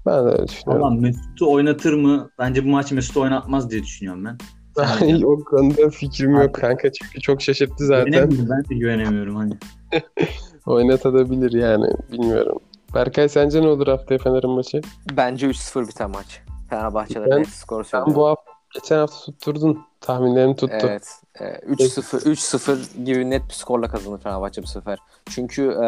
[0.05, 0.85] Ben de öyle düşünüyorum.
[0.85, 2.29] Ama Mesut'u oynatır mı?
[2.39, 4.37] Bence bu maç Mesut'u oynatmaz diye düşünüyorum ben.
[5.25, 8.29] O konuda fikrim yok kanka çünkü çok şaşırttı zaten.
[8.31, 9.53] Ben de güvenemiyorum hani.
[10.65, 12.57] Oynatabilir yani bilmiyorum.
[12.93, 14.81] Berkay sence ne olur haftaya Fener'in maçı?
[15.17, 16.41] Bence 3-0 biter maç.
[16.69, 18.15] Fenerbahçe'de Ben- net skor Sen söylüyorum.
[18.15, 19.79] bu hafta geçen hafta tutturdun.
[20.05, 20.77] Tahminlerini tuttu.
[20.81, 21.21] Evet.
[21.39, 24.99] e, 3-0 3-0 gibi net bir skorla kazanır Fenerbahçe bu sefer.
[25.29, 25.85] Çünkü e,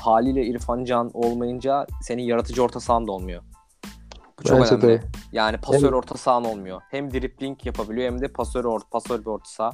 [0.00, 3.42] haliyle İrfan Can olmayınca senin yaratıcı orta sahan da olmuyor.
[4.38, 4.86] Bu çok Bence de önemli.
[4.92, 5.02] öyle.
[5.32, 5.92] Yani pasör Evet.
[5.92, 6.80] orta sahan olmuyor.
[6.90, 9.70] Hem dribling yapabiliyor hem de pasör or pasör bir orta saha.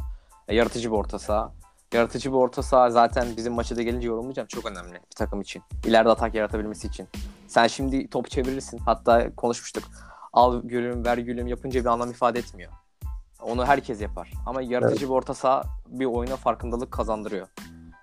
[0.49, 1.53] E, yaratıcı bir orta saha.
[1.93, 4.49] Yaratıcı bir orta saha zaten bizim maça da gelince yorumlayacağım.
[4.49, 5.63] Çok önemli bir takım için.
[5.85, 7.09] İleride atak yaratabilmesi için.
[7.49, 8.79] Sen şimdi top çevirirsin.
[8.79, 9.85] Hatta konuşmuştuk.
[10.33, 12.73] Al gülüm ver gülüm yapınca bir anlam ifade etmiyor.
[13.43, 14.33] Onu herkes yapar.
[14.47, 17.47] Ama yaratıcı bir orta saha bir oyuna farkındalık kazandırıyor.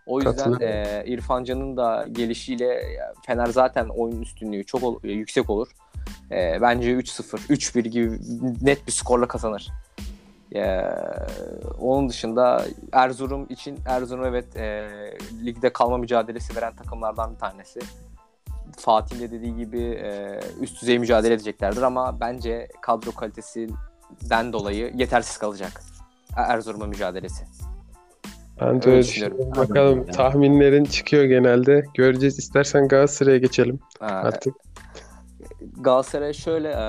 [0.06, 2.84] O yüzden e, İrfan Can'ın da gelişiyle
[3.26, 5.68] Fener zaten oyun üstünlüğü çok ol- yüksek olur.
[6.32, 8.20] E, bence 3-0, 3-1 gibi
[8.62, 9.70] net bir skorla kazanır.
[10.56, 10.82] E,
[11.80, 14.90] onun dışında Erzurum için Erzurum evet e,
[15.46, 17.80] ligde kalma mücadelesi veren takımlardan bir tanesi.
[18.78, 23.12] Fatih'in de dediği gibi e, üst düzey mücadele edeceklerdir ama bence kadro
[24.14, 25.82] kalitesinden dolayı yetersiz kalacak
[26.38, 27.46] Er- Erzurum'un mücadelesi.
[28.62, 29.38] Ben de Öyle düşünüyorum.
[29.38, 29.70] düşünüyorum.
[29.70, 30.12] Bakalım Yani.
[30.12, 31.84] tahminlerin çıkıyor genelde.
[31.94, 32.40] Göreceğiz.
[32.40, 34.56] İstersen Galatasaray'a geçelim Ha, artık.
[35.80, 36.86] Galatasaray şöyle e,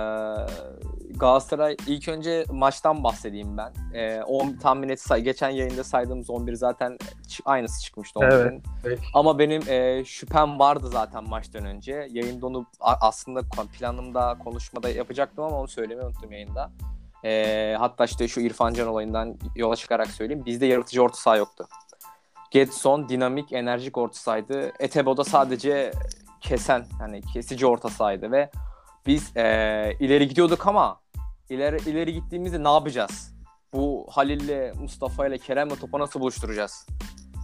[1.16, 3.72] Galatasaray ilk önce maçtan bahsedeyim ben.
[3.94, 6.98] E, 10 tahmin et say- geçen yayında saydığımız 11 zaten
[7.44, 8.30] aynısı çıkmıştı 11'in.
[8.32, 9.02] Evet, peki.
[9.14, 12.08] Ama benim e, şüphem vardı zaten maçtan önce.
[12.10, 13.40] Yayında onu aslında
[13.78, 16.70] planımda konuşmada yapacaktım ama onu söylemeyi unuttum yayında.
[17.24, 20.46] E, hatta işte şu İrfan Can olayından yola çıkarak söyleyeyim.
[20.46, 21.68] Bizde yaratıcı orta saha yoktu.
[22.50, 24.72] Getson dinamik, enerjik orta sahaydı.
[24.80, 25.92] Etebo'da sadece
[26.40, 28.50] kesen, hani kesici orta sahaydı ve
[29.06, 29.42] biz e,
[30.00, 31.00] ileri gidiyorduk ama
[31.50, 33.34] ileri ileri gittiğimizde ne yapacağız?
[33.72, 36.86] Bu Halil'le, Mustafa ile Kerem'le topu nasıl buluşturacağız?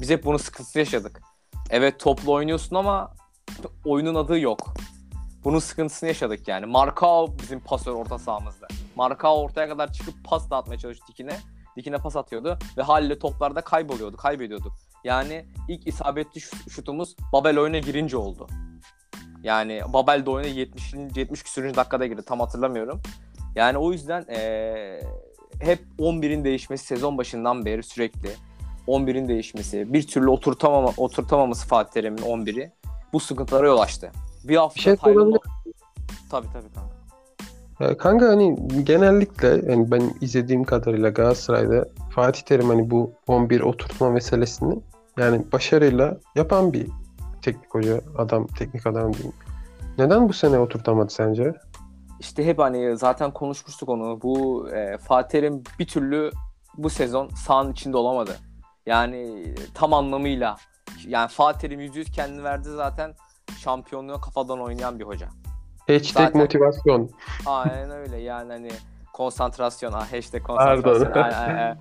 [0.00, 1.22] Biz hep bunun sıkıntısı yaşadık.
[1.70, 3.14] Evet toplu oynuyorsun ama
[3.84, 4.74] oyunun adı yok.
[5.44, 6.66] Bunun sıkıntısını yaşadık yani.
[6.66, 8.66] Markao bizim pasör orta sahamızda.
[8.96, 11.36] Markao ortaya kadar çıkıp pas dağıtmaya çalıştı dikine.
[11.76, 14.72] Dikine pas atıyordu ve Halil'le toplarda kayboluyordu, kaybediyorduk.
[15.04, 18.46] Yani ilk isabetli şut- şutumuz Babel oyuna girince oldu.
[19.42, 20.94] Yani Babel de oyuna 70.
[21.16, 22.22] 70 küsürüncü dakikada girdi.
[22.26, 23.02] Tam hatırlamıyorum.
[23.54, 25.00] Yani o yüzden eee,
[25.60, 28.30] hep 11'in değişmesi sezon başından beri sürekli
[28.86, 32.72] 11'in değişmesi, bir türlü oturtamama, oturtamaması Fatih Terim'in 11'i
[33.12, 34.12] bu sıkıntılara yol açtı.
[34.44, 35.40] Bir hafta Bir şey Taylan- sorabilir
[36.30, 37.00] Tabii tabii kanka.
[37.80, 44.10] Ya kanka hani genellikle yani ben izlediğim kadarıyla Galatasaray'da Fatih Terim hani bu 11 oturtma
[44.10, 44.78] meselesini
[45.18, 46.88] yani başarıyla yapan bir
[47.42, 49.32] teknik hoca, adam, teknik adam diyeyim.
[49.98, 51.54] Neden bu sene oturtamadı sence?
[52.20, 54.22] İşte hep hani zaten konuşmuştuk onu.
[54.22, 56.30] Bu e, Fatih Terim bir türlü
[56.78, 58.36] bu sezon sahanın içinde olamadı.
[58.86, 60.56] Yani tam anlamıyla
[61.06, 63.14] yani Fatih Terim %100 kendini verdi zaten
[63.58, 65.28] şampiyonluğa kafadan oynayan bir hoca.
[65.86, 67.10] Hashtag Zaten- motivasyon.
[67.46, 68.70] Aynen öyle yani hani
[69.12, 71.12] konsantrasyon, ah hashtag konsantrasyon.
[71.12, 71.22] Pardon.
[71.38, 71.78] Aynen, aynen.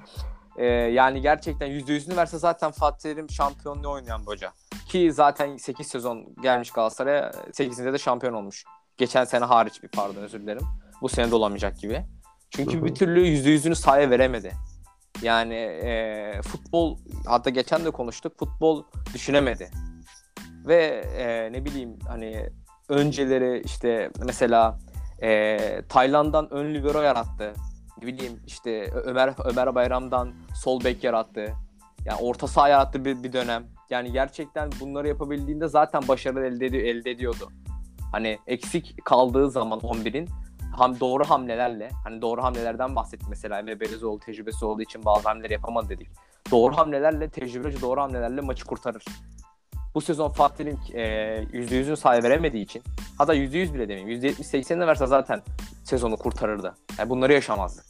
[0.58, 4.52] e, yani gerçekten %100'ünü verse zaten Fatih Terim şampiyonluğu oynayan bir hoca.
[4.88, 8.64] Ki zaten 8 sezon gelmiş Galatasaray'a 8'inde de şampiyon olmuş.
[8.98, 10.64] Geçen sene hariç bir pardon özür dilerim.
[11.02, 12.06] Bu sene de olamayacak gibi.
[12.50, 14.54] Çünkü bir türlü %100'ünü sahaya veremedi.
[15.22, 19.72] Yani e, futbol hatta geçen de konuştuk futbol düşünemedi.
[20.70, 22.50] Ve e, ne bileyim hani
[22.90, 24.80] önceleri işte mesela
[25.22, 27.54] e, Tayland'dan ön libero yarattı.
[28.02, 31.54] Ne bileyim işte Ömer Ömer Bayram'dan sol bek yarattı.
[32.06, 33.64] Yani orta saha yarattı bir, bir dönem.
[33.90, 37.52] Yani gerçekten bunları yapabildiğinde zaten başarı elde, ediyor, elde ediyordu.
[38.12, 40.30] Hani eksik kaldığı zaman 11'in
[40.78, 45.54] ham, doğru hamlelerle hani doğru hamlelerden bahsettik mesela Emre Belezoğlu tecrübesi olduğu için bazı hamleleri
[45.54, 46.08] yapamadı dedik.
[46.52, 49.06] Doğru hamlelerle tecrübeci doğru hamlelerle maçı kurtarır.
[49.96, 51.04] Bu sezon Fatih'in e,
[51.54, 52.84] %100'ünü sahaya veremediği için
[53.18, 55.42] hatta %100 bile demeyeyim %70-80'ini verse zaten
[55.84, 56.76] sezonu kurtarırdı.
[57.00, 57.82] Yani bunları yaşamazdı.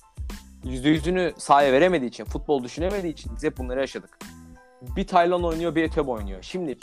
[0.63, 4.19] %100'ünü sahaya veremediği için, futbol düşünemediği için biz hep bunları yaşadık.
[4.81, 6.39] Bir Taylan oynuyor, bir Etebo oynuyor.
[6.41, 6.77] Şimdi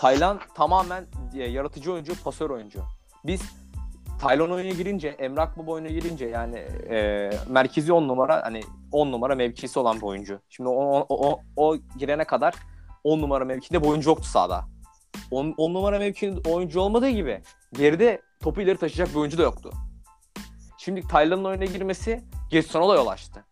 [0.00, 2.80] Taylan tamamen e, yaratıcı oyuncu, pasör oyuncu.
[3.24, 3.42] Biz
[4.20, 6.56] Taylan oyuna girince, Emrak Baba oyuna girince yani
[6.90, 8.60] e, merkezi 10 numara hani
[8.92, 10.40] 10 numara mevkisi olan bir oyuncu.
[10.48, 12.54] Şimdi o, o, o, o girene kadar
[13.06, 14.64] 10 numara mevkinde bir oyuncu yoktu sahada.
[15.30, 17.42] 10, 10 numara mevkinde oyuncu olmadığı gibi
[17.72, 19.70] geride topu ileri taşıyacak bir oyuncu da yoktu.
[20.78, 23.44] Şimdi Taylan'ın oyuna girmesi Getson'a da yol açtı.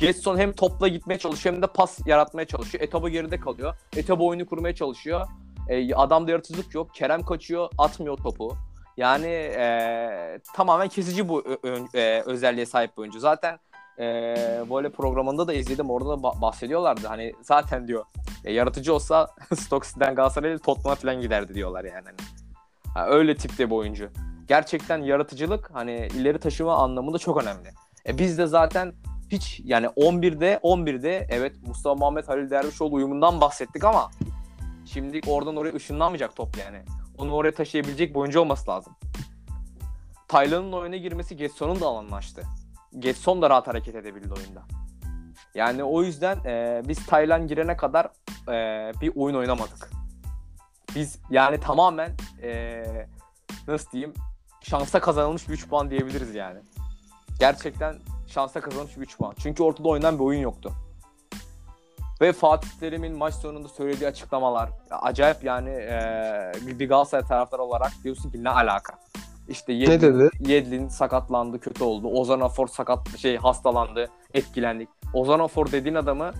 [0.00, 2.84] Getson hem topla gitmeye çalışıyor hem de pas yaratmaya çalışıyor.
[2.84, 3.74] Etabo geride kalıyor.
[3.96, 5.26] Etabo oyunu kurmaya çalışıyor.
[5.68, 6.94] E, adamda yaratıcılık yok.
[6.94, 8.56] Kerem kaçıyor, atmıyor topu.
[8.96, 13.20] Yani e, tamamen kesici bu ö- e, özelliğe sahip bir oyuncu.
[13.20, 13.58] Zaten
[14.00, 14.34] e,
[14.70, 15.90] böyle programında da izledim.
[15.90, 17.06] Orada da ba- bahsediyorlardı.
[17.06, 18.04] Hani zaten diyor
[18.44, 22.04] e, yaratıcı olsa Stoke City'den Galatasaray'a Tottenham'a falan giderdi diyorlar yani.
[22.04, 22.16] Hani.
[22.94, 24.10] Ha, öyle tipte bir oyuncu.
[24.48, 27.68] Gerçekten yaratıcılık hani ileri taşıma anlamında çok önemli.
[28.06, 28.92] E, biz de zaten
[29.30, 34.10] hiç yani 11'de 11'de evet Mustafa Muhammed Halil Dervişoğlu uyumundan bahsettik ama
[34.86, 36.78] şimdi oradan oraya ışınlanmayacak top yani.
[37.18, 38.92] Onu oraya taşıyabilecek bir oyuncu olması lazım.
[40.28, 42.42] Taylan'ın oyuna girmesi Getson'un da alanını açtı.
[42.98, 44.62] Getson da rahat hareket edebildi oyunda.
[45.54, 48.06] Yani o yüzden e, biz Taylan girene kadar
[48.48, 49.90] e, bir oyun oynamadık.
[50.94, 52.84] Biz yani tamamen e,
[53.68, 54.14] nasıl diyeyim
[54.60, 56.58] şansa kazanılmış bir 3 puan diyebiliriz yani.
[57.40, 59.34] Gerçekten şansa kazanılmış bir 3 puan.
[59.38, 60.72] Çünkü ortada oynanan bir oyun yoktu.
[62.20, 68.30] Ve Fatih Terim'in maç sonunda söylediği açıklamalar acayip yani e, bir Galatasaray taraftarı olarak diyorsun
[68.30, 68.98] ki ne alaka?
[69.50, 70.30] İşte Yedlin, Ne dedi?
[70.40, 72.08] Yedlin sakatlandı, kötü oldu.
[72.08, 74.88] Ozan Afor sakat şey hastalandı, etkilendik.
[75.14, 76.32] Ozan Afor dediğin adamı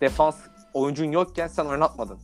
[0.00, 0.36] defans
[0.74, 2.18] oyuncun yokken sen oynatmadın.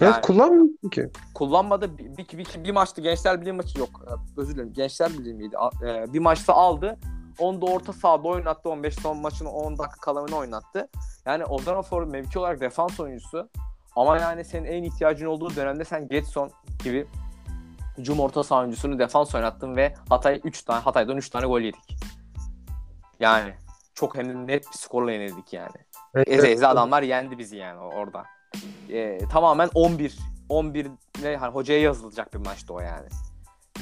[0.00, 1.10] Evet Yani- kullanmıyor ki.
[1.34, 1.98] kullanmadı.
[1.98, 4.00] Bir, bir, bir, bir maçtı Gençler Birliği maçı yok.
[4.06, 4.72] Ee, Özür dilerim.
[4.72, 5.56] Gençler Birliği miydi?
[5.82, 6.98] E, bir maçta aldı.
[7.38, 8.68] Onu da orta sahada oynattı.
[8.68, 10.88] 15 son maçın 10 dakika kalanını oynattı.
[11.26, 13.48] Yani Ozan Afor mevki olarak defans oyuncusu.
[13.96, 16.50] Ama yani senin en ihtiyacın olduğu dönemde sen Getson
[16.84, 17.06] gibi
[17.98, 21.96] hücum orta saha oyuncusunu defans oynattın ve Hatay 3 tane Hatay'dan 3 tane gol yedik.
[23.20, 23.54] Yani
[23.94, 25.76] çok hem de net bir skorla yenildik yani.
[26.14, 28.24] Evet, Eze eze adamlar yendi bizi yani orada.
[28.90, 30.86] Ee, tamamen 11 11
[31.22, 33.08] ve hani hocaya yazılacak bir maçtı o yani.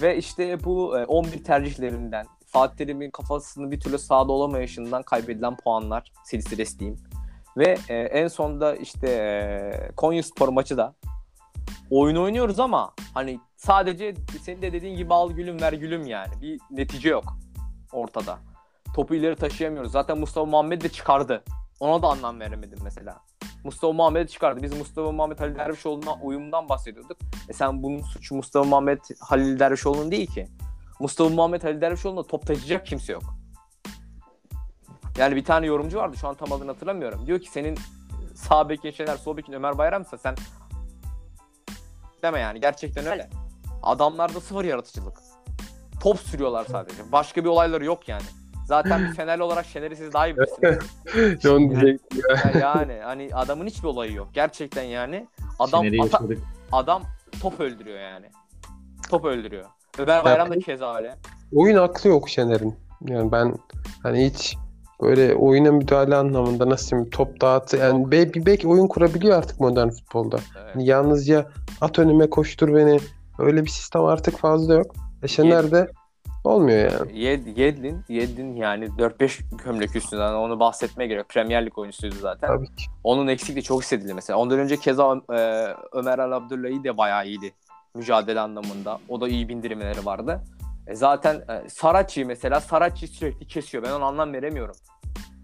[0.02, 6.12] Ve işte bu e, 11 tercihlerinden Fatih Terim'in kafasını bir türlü sahada olamayışından kaybedilen puanlar
[6.24, 7.00] silsilesi diyeyim.
[7.56, 10.94] Ve e, en sonunda işte e, Konyaspor maçı da
[11.94, 16.40] oyun oynuyoruz ama hani sadece senin de dediğin gibi al gülüm ver gülüm yani.
[16.40, 17.24] Bir netice yok
[17.92, 18.38] ortada.
[18.94, 19.92] Topu ileri taşıyamıyoruz.
[19.92, 21.44] Zaten Mustafa Muhammed de çıkardı.
[21.80, 23.20] Ona da anlam veremedim mesela.
[23.64, 24.62] Mustafa Muhammed'i çıkardı.
[24.62, 27.16] Biz Mustafa Muhammed Halil Dervişoğlu'na uyumundan bahsediyorduk.
[27.48, 30.48] E sen bunun suçu Mustafa Muhammed Halil Dervişoğlu'nun değil ki.
[31.00, 33.22] Mustafa Muhammed Halil Dervişoğlu'na top taşıyacak kimse yok.
[35.18, 37.26] Yani bir tane yorumcu vardı şu an tam adını hatırlamıyorum.
[37.26, 37.78] Diyor ki senin
[38.34, 40.34] sağ bekin Şener, sol bekin Ömer Bayram'sa sen
[42.24, 43.28] deme yani gerçekten öyle.
[43.82, 45.18] Adamlarda sıfır yaratıcılık.
[46.00, 47.12] Top sürüyorlar sadece.
[47.12, 48.22] Başka bir olayları yok yani.
[48.66, 51.46] Zaten bir Fenerli olarak Şener'i siz daha iyi bilirsiniz.
[51.46, 52.22] Onu diyecektim.
[52.54, 54.28] Ya yani hani adamın hiçbir olayı yok.
[54.32, 55.26] Gerçekten yani
[55.58, 56.20] adam ata-
[56.72, 57.02] adam
[57.42, 58.26] top öldürüyor yani.
[59.10, 59.64] Top öldürüyor.
[59.98, 61.16] Ömer Bayram da keza öyle.
[61.54, 62.76] Oyun aklı yok Şener'in.
[63.04, 63.54] Yani ben
[64.02, 64.56] hani hiç
[65.02, 69.60] böyle oyuna müdahale anlamında nasıl diyeyim top dağıtı yani be, bir bek oyun kurabiliyor artık
[69.60, 70.36] modern futbolda.
[70.36, 70.70] Evet.
[70.74, 71.46] Yani yalnızca
[71.80, 72.98] at önüme koştur beni
[73.38, 74.94] öyle bir sistem artık fazla yok.
[75.22, 75.90] E Şener de
[76.44, 77.18] olmuyor yani.
[77.18, 81.28] Yed, Yedlin, Yedlin yani 4-5 gömlek üstünden onu bahsetmeye gerek.
[81.28, 82.48] Premier Lig oyuncusuydu zaten.
[82.48, 82.84] Tabii ki.
[83.04, 84.38] Onun eksikliği çok hissedildi mesela.
[84.38, 87.52] Ondan önce keza e, Ömer Al Abdullahi de bayağı iyiydi.
[87.94, 88.98] Mücadele anlamında.
[89.08, 90.40] O da iyi bindirmeleri vardı.
[90.86, 93.84] E, zaten e, Saracchi mesela Saracchi sürekli kesiyor.
[93.84, 94.74] Ben ona anlam veremiyorum.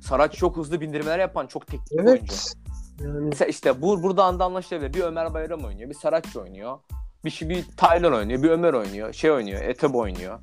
[0.01, 2.23] Saraç çok hızlı bindirmeler yapan çok teknik bir oyuncu.
[2.23, 2.55] Evet.
[3.01, 4.95] Yani Mesela işte bu buradan da anlaşılabilir.
[4.95, 6.79] Bir Ömer Bayram oynuyor, bir Saraç oynuyor.
[7.25, 10.39] Bir şey bir Taylan oynuyor, bir Ömer oynuyor, şey oynuyor, Etebo oynuyor.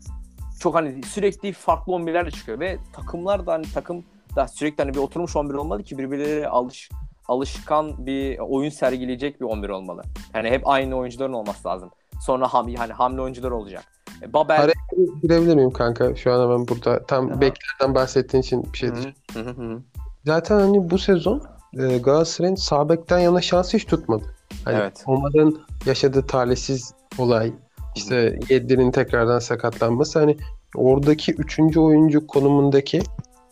[0.60, 4.06] Çok hani sürekli farklı 11'ler çıkıyor ve takımlar da hani takım
[4.36, 6.90] da sürekli hani bir oturmuş 11 olmalı ki birbirleriyle alış
[7.28, 10.04] alışkan bir oyun sergileyecek bir 11 olmalı.
[10.34, 11.92] Yani hep aynı oyuncuların olması lazım.
[12.22, 13.84] Sonra ham, hani hamle oyuncular olacak.
[14.22, 14.74] E, Babel Araya
[15.22, 16.16] girebilir miyim kanka?
[16.16, 17.42] Şu an hemen burada tam Aha.
[17.42, 19.18] beklerden bahsettiğin için bir şey diyeceğim.
[19.34, 19.82] hı, hı hı.
[20.26, 21.44] Zaten hani bu sezon
[21.80, 24.24] e, Galatasaray'ın sağ bekten yana şansı hiç tutmadı.
[24.66, 25.04] Hani Evet.
[25.06, 27.54] Omar'ın yaşadığı talihsiz olay,
[27.96, 30.38] işte Yedlin'in tekrardan sakatlanması hani
[30.76, 33.02] oradaki üçüncü oyuncu konumundaki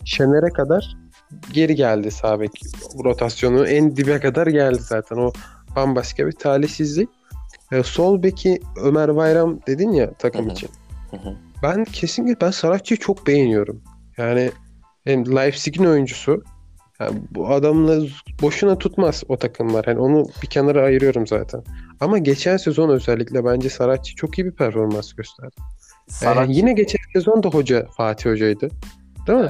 [0.04, 0.96] Şener'e kadar
[1.52, 2.50] geri geldi sağ bek
[3.04, 5.32] rotasyonu en dibe kadar geldi zaten o
[5.76, 7.08] bambaşka bir talihsizlik.
[7.72, 10.70] E, sol beki Ömer Bayram dedin ya takım için.
[11.62, 13.82] Ben kesinlikle ben Saratçı'yı çok beğeniyorum.
[14.16, 14.50] Yani
[15.04, 16.42] hem Leipzig'in oyuncusu.
[17.00, 18.06] Yani bu adamla
[18.42, 19.84] boşuna tutmaz o takımlar.
[19.88, 21.62] Yani onu bir kenara ayırıyorum zaten.
[22.00, 25.56] Ama geçen sezon özellikle bence Saratçı çok iyi bir performans gösterdi.
[26.08, 28.68] Ee, Saraç- yine geçen sezon da hoca Fatih Hoca'ydı.
[29.26, 29.44] Değil mi?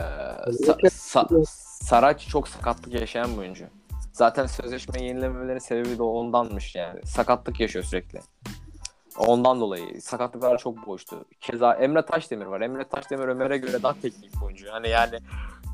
[0.46, 1.44] Ee, Sa- Sa-
[1.84, 3.64] Saraç çok sakatlık yaşayan bir oyuncu.
[4.16, 7.00] Zaten sözleşme yenilememelerinin sebebi de ondanmış yani.
[7.06, 8.20] Sakatlık yaşıyor sürekli.
[9.18, 11.24] Ondan dolayı sakatlıklar çok boştu.
[11.40, 12.60] Keza Emre Taşdemir var.
[12.60, 14.66] Emre Taşdemir Ömer'e göre daha teknik oyuncu.
[14.66, 15.18] Yani yani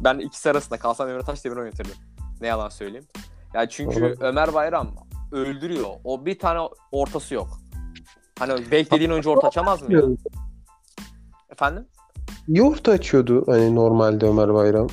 [0.05, 1.95] ben ikisi arasında kalsam Emre Taşdemir'i oynatırdım.
[2.41, 3.07] Ne yalan söyleyeyim.
[3.55, 4.17] Yani çünkü.
[4.21, 4.89] Ömer Bayram
[5.33, 5.91] öldürüyor.
[6.05, 7.49] O bir tane ortası yok.
[8.39, 10.03] Hani beklediğin oyuncu orta açamaz mı ya?
[11.51, 11.87] Efendim?
[12.49, 14.89] İyi orta açıyordu hani normalde Ömer Bayram.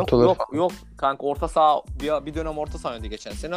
[0.00, 3.56] Ortaları Yok yok yok kanka orta saha bir, bir dönem orta saha oynadı geçen sene.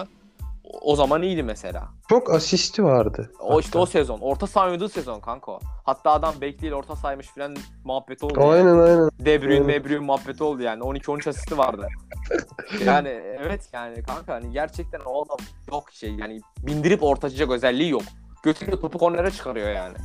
[0.63, 1.83] O, o zaman iyiydi mesela.
[2.09, 3.31] Çok asisti vardı.
[3.39, 3.79] O işte hatta.
[3.79, 4.19] o sezon.
[4.19, 5.59] Orta saha oynadığı sezon kanka o.
[5.83, 8.39] Hatta adam bek değil orta saymış falan muhabbeti oldu.
[8.39, 8.51] yani.
[8.51, 9.09] Aynen aynen.
[9.19, 9.67] De Bruyne, Aynen.
[9.67, 10.83] De Bruyne muhabbeti oldu yani.
[10.83, 11.87] 12-13 asisti vardı.
[12.85, 13.07] yani
[13.45, 15.37] evet yani kanka hani gerçekten o adam
[15.71, 18.03] yok şey yani bindirip orta açacak özelliği yok.
[18.43, 19.97] Götürüyor topu kornere çıkarıyor yani.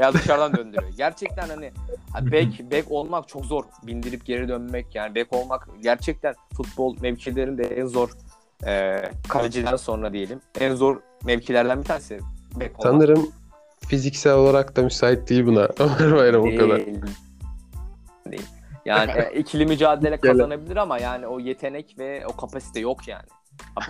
[0.00, 0.92] Veya dışarıdan döndürüyor.
[0.96, 1.72] Gerçekten hani
[2.12, 3.64] ha, bek bek olmak çok zor.
[3.82, 8.10] Bindirip geri dönmek yani bek olmak gerçekten futbol mevkilerinde en zor
[8.66, 10.40] e, kaleciden sonra diyelim.
[10.60, 12.20] En zor mevkilerden bir tanesi
[12.60, 12.92] bek olmak.
[12.92, 13.30] Sanırım
[13.88, 16.82] fiziksel olarak da müsait değil buna Ömer Bayram o kadar.
[18.26, 18.46] Değil.
[18.84, 23.26] Yani e, ikili mücadele kazanabilir ama yani o yetenek ve o kapasite yok yani.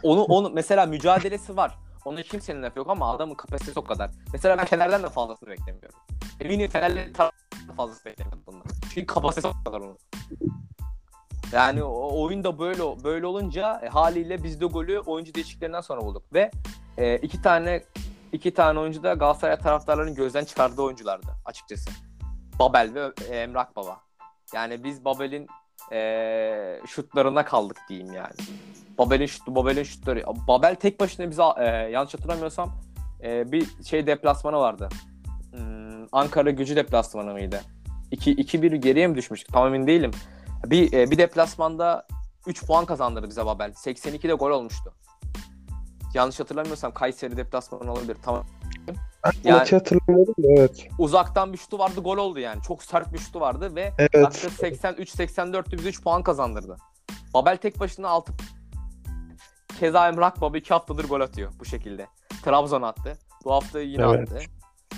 [0.03, 1.79] Onu onu mesela mücadelesi var.
[2.07, 4.11] Ona kimsenin lafı yok ama adamın kapasitesi o kadar.
[4.33, 5.99] Mesela ben Fener'den de fazlasını beklemiyorum.
[6.40, 7.33] Eminim Fener'le da
[7.77, 8.62] fazlasını beklemiyorum bundan.
[8.95, 9.99] Çünkü kapasitesi o kadar onun.
[11.53, 16.33] Yani o oyunda böyle böyle olunca e, haliyle biz de golü oyuncu değişikliklerinden sonra bulduk
[16.33, 16.51] ve
[16.99, 17.85] e, iki tane
[18.33, 21.90] iki tane oyuncu da Galatasaray taraftarlarının gözden çıkardığı oyunculardı açıkçası.
[22.59, 24.01] Babel ve e, Emre Akbaba.
[24.55, 25.47] Yani biz Babel'in
[25.92, 28.35] e, şutlarına kaldık diyeyim yani.
[28.99, 30.25] Babel'in şutu, Babel'in şutları.
[30.49, 32.72] Babel tek başına bize e, yanlış hatırlamıyorsam
[33.22, 34.88] e, bir şey deplasmanı vardı.
[35.51, 37.61] Hmm, Ankara gücü deplasmanı mıydı?
[38.12, 39.53] 2-1 geriye mi düşmüştük?
[39.53, 40.11] Tam emin değilim.
[40.66, 42.07] Bir, e, bir deplasmanda
[42.46, 43.70] 3 puan kazandırdı bize Babel.
[43.70, 44.94] 82'de gol olmuştu.
[46.16, 48.16] Yanlış hatırlamıyorsam Kayseri deplasmanı olabilir.
[48.22, 48.44] Tamam.
[49.44, 50.88] Yani- Maçı hatırlamıyorum da evet.
[50.98, 52.62] Uzaktan bir şutu vardı gol oldu yani.
[52.62, 54.14] Çok sert bir şutu vardı ve Evet.
[54.14, 56.76] dakika 83-84'te bize 3 puan kazandırdı.
[57.35, 58.33] Babel tek başına 6
[59.79, 62.07] Keza Emrak Baba 2 haftadır gol atıyor bu şekilde.
[62.44, 63.18] Trabzon attı.
[63.44, 64.33] Bu hafta yine Evet.
[64.33, 64.40] attı.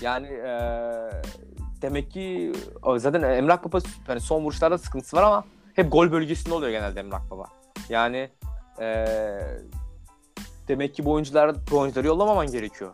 [0.01, 1.23] Yani eee,
[1.83, 2.53] demek ki
[2.97, 7.31] zaten Emrak Baba hani son vuruşlarda sıkıntısı var ama hep gol bölgesinde oluyor genelde Emrak
[7.31, 7.45] Baba.
[7.89, 8.31] Yani
[8.81, 9.61] eee,
[10.69, 12.91] demek ki bu oyuncular bu oyuncuları yollamaman gerekiyor.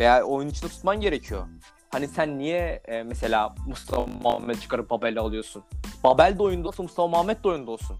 [0.00, 1.46] Veya oyun içinde tutman gerekiyor.
[1.90, 5.62] Hani sen niye e, mesela Mustafa Muhammed çıkarıp Babel'i alıyorsun?
[6.04, 7.96] Babel de oyunda olsun, Mustafa Muhammed de oyunda olsun.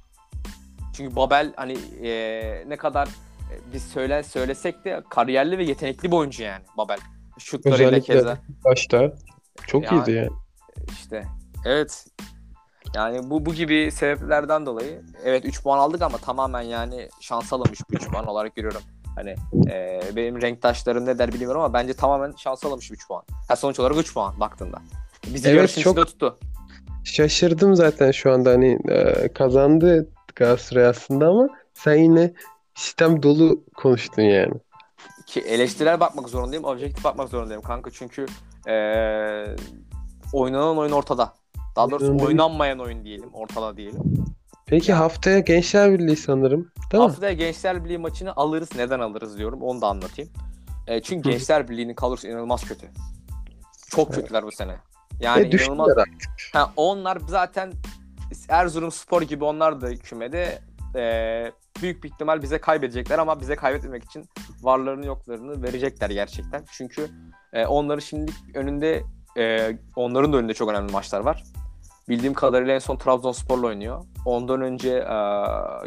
[0.97, 6.17] Çünkü Babel hani e, ne kadar e, biz söyle söylesek de kariyerli ve yetenekli bir
[6.17, 6.99] oyuncu yani Babel.
[7.39, 8.39] Şutlarıyla keza.
[8.65, 9.13] başta
[9.67, 10.31] çok Yani- iyiydi yani.
[10.89, 11.25] İşte
[11.67, 12.07] evet.
[12.95, 17.81] Yani bu bu gibi sebeplerden dolayı evet 3 puan aldık ama tamamen yani şans alınmış
[17.91, 18.83] bir 3 puan olarak görüyorum.
[19.17, 19.35] Hani
[19.71, 23.23] e, benim renktaşlarım ne der bilmiyorum ama bence tamamen şans alınmış 3 puan.
[23.49, 24.79] Ha, sonuç olarak 3 puan baktığında.
[25.35, 26.39] Bizi Evet, yarışın çok- tuttu.
[27.05, 32.33] Şaşırdım zaten şu anda hani e, kazandı Galatasaray aslında ama sen yine
[32.75, 34.55] sistem dolu konuştun yani.
[35.27, 38.27] Ki eleştirel bakmak zorundayım, objektif bakmak zorundayım kanka çünkü
[38.69, 38.75] e,
[40.33, 41.33] oynanan oyun ortada.
[41.77, 44.03] Daha doğrusu oynanmayan oyun diyelim, ortada diyelim.
[44.73, 46.71] Peki haftaya Gençler Birliği sanırım.
[46.93, 47.09] Değil mi?
[47.09, 48.69] Haftaya Gençler Birliği maçını alırız.
[48.77, 49.63] Neden alırız diyorum.
[49.63, 50.31] Onu da anlatayım.
[50.87, 52.87] E, çünkü Gençler Birliği'nin kadrosu inanılmaz kötü.
[53.91, 54.77] Çok kötüler bu sene.
[55.21, 55.99] Yani düştüler inanılmaz.
[55.99, 56.31] artık.
[56.53, 57.73] Ha, onlar zaten
[58.49, 60.59] Erzurum Spor gibi onlar da kümede
[60.97, 61.53] e,
[61.83, 64.29] büyük bir ihtimal bize kaybedecekler ama bize kaybetmemek için
[64.63, 66.65] varlarını yoklarını verecekler gerçekten.
[66.73, 67.09] Çünkü
[67.53, 69.03] e, onların şimdi önünde
[69.39, 71.45] e, onların da önünde çok önemli maçlar var.
[72.09, 74.05] Bildiğim kadarıyla en son Trabzonspor'la oynuyor.
[74.25, 75.17] Ondan önce e,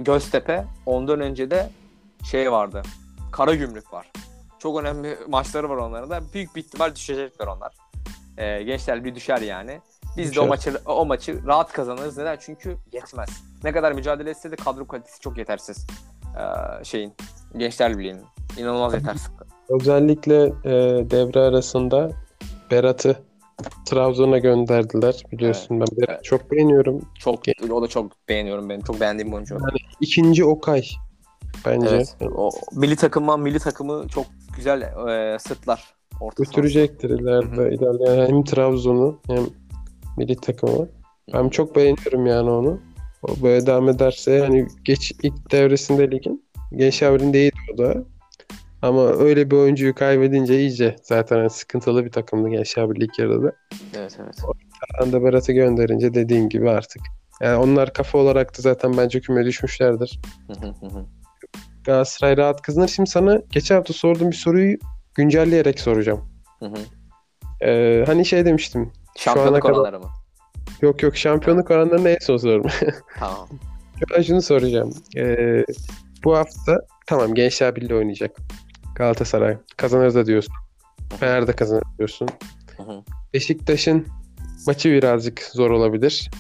[0.02, 1.70] Göztepe, ondan önce de
[2.32, 2.82] şey vardı.
[3.32, 4.12] Karagümrük var.
[4.60, 6.22] Çok önemli maçları var onların da.
[6.34, 7.74] Büyük bir ihtimal düşecekler onlar.
[8.38, 9.82] E, gençler bir düşer yani.
[10.18, 10.50] Biz de o Düşer.
[10.50, 12.18] maçı o maçı rahat kazanırız.
[12.18, 12.38] Neden?
[12.40, 13.30] Çünkü yetmez.
[13.64, 15.88] Ne kadar mücadele etse de kadro kalitesi çok yetersiz.
[16.38, 17.14] E, şeyin
[17.58, 18.24] Gençler Birliği'nin.
[18.58, 19.32] İnanılmaz yetersiz.
[19.70, 20.72] Özellikle e,
[21.12, 22.12] devre arasında
[22.72, 23.16] Berat'ı
[23.86, 25.24] Trabzon'a gönderdiler.
[25.32, 26.24] Biliyorsun ben Berat'ı Evet.
[26.24, 27.02] çok beğeniyorum.
[27.20, 27.40] Çok
[27.72, 28.82] o da çok beğeniyorum benim.
[28.82, 29.58] Çok beğendiğim bir oyuncu.
[30.02, 30.84] İkinci Okay
[31.66, 31.96] bence.
[31.96, 32.16] Evet.
[32.36, 34.26] O milli takımdan milli takımı çok
[34.56, 35.96] güzel e, sırtlar.
[36.20, 37.76] Orta Götürecektir ileride.
[37.76, 39.44] ilerleyen hem Trabzon'u hem
[40.18, 40.88] milli takımı.
[41.34, 42.80] Ben çok beğeniyorum yani onu.
[43.24, 46.46] O böyle devam ederse yani geç ilk devresinde ligin
[46.76, 48.04] Gençler Birliği'nde iyiydi o da.
[48.82, 53.52] Ama öyle bir oyuncuyu kaybedince iyice zaten hani sıkıntılı bir takımdı Gençler Birliği ilk yarıda.
[53.96, 54.36] Evet evet.
[55.02, 57.02] Anda Berat'ı gönderince dediğin gibi artık.
[57.42, 60.20] Yani onlar kafa olarak da zaten bence küme düşmüşlerdir.
[61.84, 62.88] Galatasaray rahat kazanır.
[62.88, 64.78] Şimdi sana geçen hafta sorduğum bir soruyu
[65.16, 66.22] güncelleyerek soracağım.
[67.62, 68.92] Ee, hani şey demiştim.
[69.18, 70.10] Şampiyonluk kadar- oranları mı?
[70.82, 72.72] Yok yok şampiyonluk oranlarını en son sordum.
[73.20, 73.50] Tamam.
[74.12, 74.94] Ben şunu soracağım.
[75.18, 75.66] Ee,
[76.24, 78.38] bu hafta tamam Gençler Birliği oynayacak.
[78.96, 79.58] Galatasaray.
[79.78, 80.54] Kazanır da diyorsun.
[81.20, 82.30] Fener de kazanır diyorsun.
[83.34, 84.08] Beşiktaş'ın
[84.68, 86.32] maçı birazcık zor olabilir.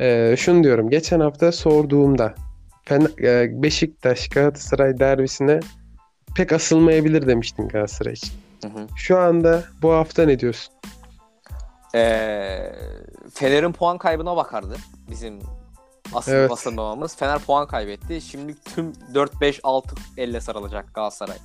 [0.00, 0.90] Ee, şunu diyorum.
[0.90, 2.34] Geçen hafta sorduğumda
[3.22, 5.60] e, Beşiktaş Galatasaray derbisine
[6.36, 8.32] pek asılmayabilir demiştin Galatasaray için.
[8.96, 10.74] Şu anda bu hafta ne diyorsun?
[11.94, 12.72] Ee,
[13.34, 14.76] Fener'in puan kaybına bakardı.
[15.10, 15.38] Bizim
[16.14, 16.50] asıl Evet.
[16.50, 17.16] basılmamamız.
[17.16, 18.20] Fener puan kaybetti.
[18.20, 21.36] Şimdi tüm 4 5 6 elle sarılacak Galatasaray.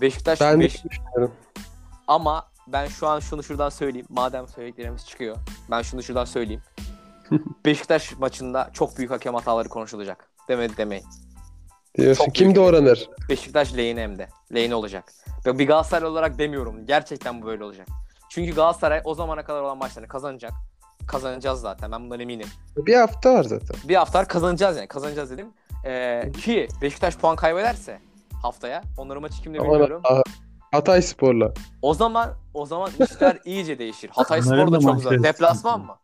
[0.00, 1.34] Beşiktaş Ben beş- düşünüyorum.
[2.08, 4.06] ama ben şu an şunu şuradan söyleyeyim.
[4.10, 5.36] Madem söylediklerimiz çıkıyor.
[5.70, 6.62] Ben şunu şuradan söyleyeyim.
[7.64, 10.28] Beşiktaş maçında çok büyük hakem hataları konuşulacak.
[10.48, 11.04] Demedi demeyin.
[11.98, 12.24] Diyorsun.
[12.24, 12.56] Çok Kim büyük.
[12.56, 13.10] doğranır?
[13.28, 14.28] Beşiktaş lehine hem de.
[14.54, 15.12] Lehine olacak.
[15.46, 16.86] Ve bir Galatasaray olarak demiyorum.
[16.86, 17.86] Gerçekten bu böyle olacak.
[18.28, 20.52] Çünkü Galatasaray o zamana kadar olan maçlarını kazanacak.
[21.06, 21.92] Kazanacağız zaten.
[21.92, 22.48] Ben bundan eminim.
[22.76, 23.76] Bir hafta var zaten.
[23.88, 24.88] Bir hafta kazanacağız yani.
[24.88, 25.48] Kazanacağız dedim.
[25.84, 28.00] Ee, ki Beşiktaş puan kaybederse
[28.42, 30.00] haftaya onların maçı kimle bilmiyorum.
[30.04, 30.22] ha-
[30.72, 31.52] Hatay Spor'la.
[31.82, 34.10] O zaman o zaman işler iyice değişir.
[34.14, 35.22] Hatay Spor da çok zor.
[35.22, 35.96] Deplasman mı?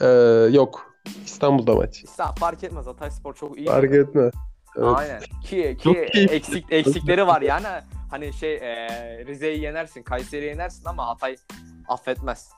[0.00, 0.06] Ee,
[0.52, 0.94] yok.
[1.24, 2.04] İstanbul'da maç.
[2.04, 2.86] İşte fark etmez.
[2.86, 3.66] Hatay Spor çok iyi.
[3.66, 4.32] Fark etmez.
[4.76, 4.92] Evet.
[4.96, 5.20] Aynen.
[5.44, 7.66] Ki ki eksik eksikleri var yani.
[8.10, 8.88] Hani şey e,
[9.26, 11.36] Rize'yi yenersin, Kayseri'yi yenersin ama Hatay
[11.88, 12.50] affetmez.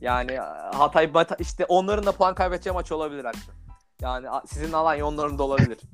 [0.00, 0.38] Yani e,
[0.76, 3.54] Hatay işte onların da puan kaybedeceği maç olabilir artık.
[4.02, 5.78] Yani sizin Alanya onların da olabilir.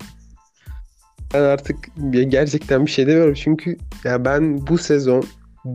[1.34, 1.76] Ben artık
[2.28, 5.24] gerçekten bir şey demiyorum çünkü ya ben bu sezon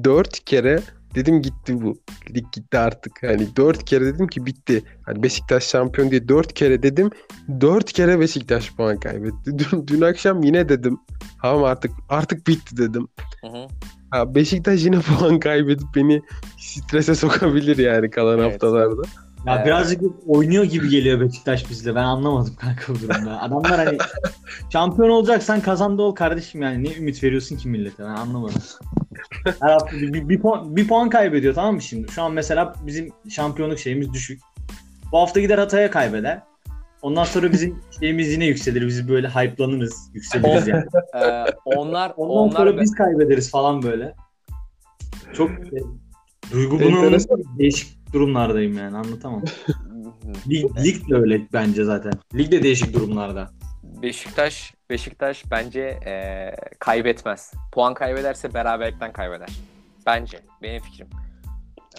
[0.03, 0.79] 4 kere
[1.15, 1.97] dedim gitti bu.
[2.35, 3.23] Lig gitti artık.
[3.23, 4.83] Hani 4 kere dedim ki bitti.
[5.05, 7.09] Hani Beşiktaş şampiyon diye 4 kere dedim.
[7.61, 9.35] 4 kere Beşiktaş puan kaybetti.
[9.57, 10.97] Dün, dün akşam yine dedim.
[11.41, 13.07] Tamam artık artık bitti dedim.
[13.41, 13.67] Hı hı.
[14.11, 16.21] Ha, Beşiktaş yine puan kaybedip beni
[16.57, 18.51] strese sokabilir yani kalan Evet.
[18.53, 19.01] haftalarda.
[19.45, 21.95] Ya Ee, birazcık oynuyor gibi geliyor Beşiktaş bizde.
[21.95, 23.41] Ben anlamadım kanka bu durumda.
[23.41, 23.97] Adamlar hani
[24.73, 26.83] şampiyon olacaksan kazan da ol kardeşim yani.
[26.83, 28.03] Ne ümit veriyorsun ki millete?
[28.03, 28.61] Ben anlamadım.
[29.61, 32.11] Her hafta bir, bir, bir puan, bir puan kaybediyor tamam mı şimdi?
[32.11, 34.41] Şu an mesela bizim şampiyonluk şeyimiz düşük.
[35.11, 36.41] Bu hafta gider Hatay'a kaybeder.
[37.01, 38.87] Ondan sonra bizim şeyimiz yine yükselir.
[38.87, 40.11] Biz böyle hype'lanırız.
[40.13, 40.85] Yükseliriz yani.
[41.25, 44.15] e, onlar Ondan onlar sonra biz kaybederiz falan böyle.
[45.33, 45.81] Çok e,
[46.51, 47.43] duygu Enteresan.
[47.59, 49.41] değişik durumlardayım yani anlatamam.
[50.49, 52.13] Lig, lig de öyle bence zaten.
[52.35, 53.49] Lig de değişik durumlarda.
[53.83, 57.51] Beşiktaş Beşiktaş bence e, kaybetmez.
[57.71, 59.49] Puan kaybederse beraberlikten kaybeder.
[60.05, 60.39] Bence.
[60.61, 61.07] Benim fikrim.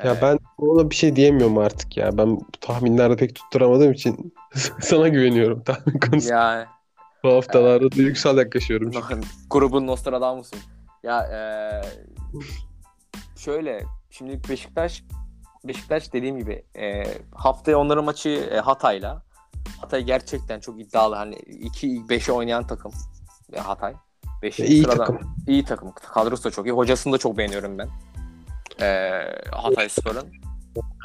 [0.05, 2.19] Ya Ee, ben ona bir şey diyemiyorum artık ya.
[2.19, 4.35] Ben bu tahminlerde pek tutturamadığım için
[4.81, 6.35] sana güveniyorum tahmin konusunda.
[6.35, 6.67] ya
[7.25, 8.91] Bu haftalarda duygusal yaklaşıyorum.
[8.91, 9.21] çünkü.
[9.51, 10.59] grubun Nostradamus'un.
[11.03, 11.83] Ya eee,
[13.37, 15.03] şöyle şimdi Beşiktaş
[15.65, 19.23] Beşiktaş dediğim gibi eee, haftaya onların maçı e, Hatay'la.
[19.81, 21.15] Hatay gerçekten çok iddialı.
[21.15, 22.93] Hani 2-5'e oynayan takım.
[23.53, 23.95] E, Hatay.
[24.43, 24.61] 5.
[24.61, 24.97] İyi sırada.
[24.97, 25.37] takım.
[25.47, 25.93] İyi takım.
[25.93, 26.71] Kadrosu da çok iyi.
[26.73, 27.89] Hocasını da çok beğeniyorum ben.
[28.81, 30.29] Eee Hatay Spor'un.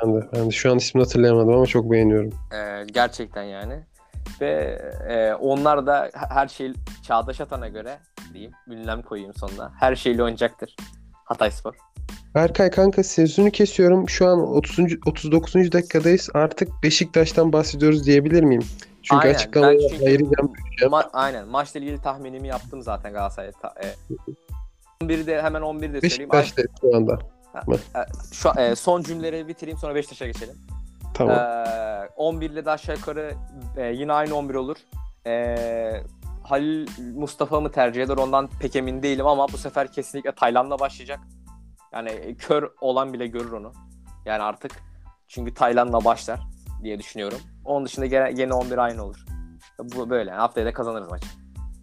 [0.03, 2.29] Ben de, ben de şu an ismini hatırlayamadım ama çok beğeniyorum.
[2.53, 3.83] Ee, gerçekten yani.
[4.41, 7.99] Ve e, onlar da her şey Çağdaş Atan'a göre
[8.33, 8.51] diyeyim.
[8.67, 9.71] Ünlem koyayım sonuna.
[9.79, 10.75] Her şeyle oynayacaktır.
[11.27, 11.73] Hatayspor.
[12.35, 14.09] Berkay kanka sözünü kesiyorum.
[14.09, 14.79] Şu an 30.
[15.05, 15.71] 39.
[15.71, 16.29] dakikadayız.
[16.33, 18.63] Artık Beşiktaş'tan bahsediyoruz diyebilir miyim?
[19.03, 20.53] Çünkü Aynen, çünkü- ayıracağım.
[20.81, 21.47] Ma- aynen.
[21.47, 23.51] Maçla ilgili tahminimi yaptım zaten Galatasaray'a.
[23.51, 23.87] Ta- e,
[25.05, 26.29] 11'i de hemen 11'i de söyleyeyim.
[26.31, 27.19] Ay- Beşiktaş'ta şu anda.
[28.33, 30.55] Şu e, son cümleleri bitireyim sonra Beşiktaş'a geçelim.
[31.13, 31.35] Tamam.
[31.37, 33.33] Ee, 11 ile de aşağı yukarı
[33.77, 34.77] e, yine aynı 11 olur.
[35.27, 36.01] Ee,
[36.49, 41.19] Halil Mustafa mı tercih eder ondan pek emin değilim ama bu sefer kesinlikle Tayland'la başlayacak.
[41.93, 43.71] Yani e, kör olan bile görür onu.
[44.25, 44.71] Yani artık
[45.27, 46.39] çünkü Tayland'la başlar
[46.83, 47.37] diye düşünüyorum.
[47.65, 49.25] Onun dışında gene, gene 11 aynı olur.
[49.79, 50.29] Bu böyle.
[50.29, 51.27] Yani haftaya da kazanırız maçı.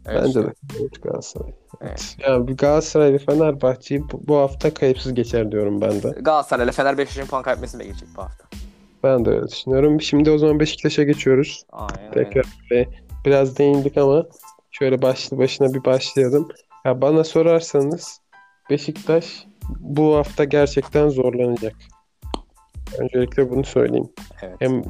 [0.06, 0.52] Öyle Bence de.
[0.80, 1.52] Evet, Galatasaray.
[1.80, 2.16] Evet.
[2.18, 6.08] Ya bir Galatasaray ve Fenerbahçe'yi bu, bu hafta kayıpsız geçer diyorum ben de.
[6.20, 8.44] Galatasaray ile Fener Beşiktaş'ın puan kaybetmesini bekleyecek bu hafta.
[9.02, 10.00] Ben de öyle düşünüyorum.
[10.00, 11.62] Şimdi o zaman Beşiktaş'a geçiyoruz.
[11.72, 12.12] Aynen.
[12.12, 12.88] Tekrar böyle
[13.24, 14.24] biraz değindik ama
[14.78, 16.48] şöyle başlı başına bir başlayalım.
[16.84, 18.20] Ya bana sorarsanız
[18.70, 19.46] Beşiktaş
[19.80, 21.74] bu hafta gerçekten zorlanacak.
[22.98, 24.08] Öncelikle bunu söyleyeyim.
[24.42, 24.56] Evet.
[24.60, 24.82] Hem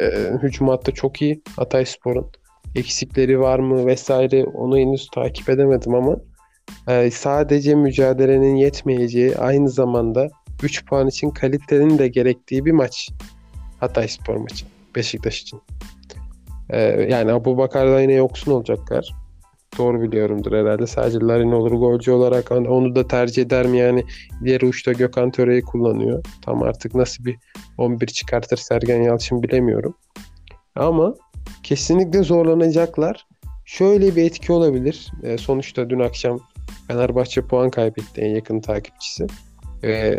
[0.00, 1.42] e, hücum hattı çok iyi.
[1.56, 2.26] Hatayspor'un
[2.74, 6.16] eksikleri var mı vesaire onu henüz takip edemedim ama
[6.88, 10.28] e, sadece mücadelenin yetmeyeceği aynı zamanda
[10.62, 13.10] 3 puan için kalitenin de gerektiği bir maç.
[13.80, 14.66] Hatayspor maçı.
[14.96, 15.62] Beşiktaş için.
[16.70, 16.80] E,
[17.10, 19.21] yani Abu Bakar'da yine yoksun olacaklar.
[19.78, 20.86] Doğru biliyorumdur herhalde.
[20.86, 24.04] Sadece Larin olur golcü olarak hani onu da tercih eder mi yani
[24.44, 26.24] diğer uçta Gökhan Töre'yi kullanıyor.
[26.42, 27.36] Tam artık nasıl bir
[27.78, 29.94] 11 çıkartır Sergen Yalçın bilemiyorum.
[30.76, 31.14] Ama
[31.62, 33.26] kesinlikle zorlanacaklar.
[33.64, 35.12] Şöyle bir etki olabilir.
[35.22, 36.40] E, sonuçta dün akşam
[36.88, 39.26] Fenerbahçe puan kaybetti en yakın takipçisi.
[39.84, 40.12] E,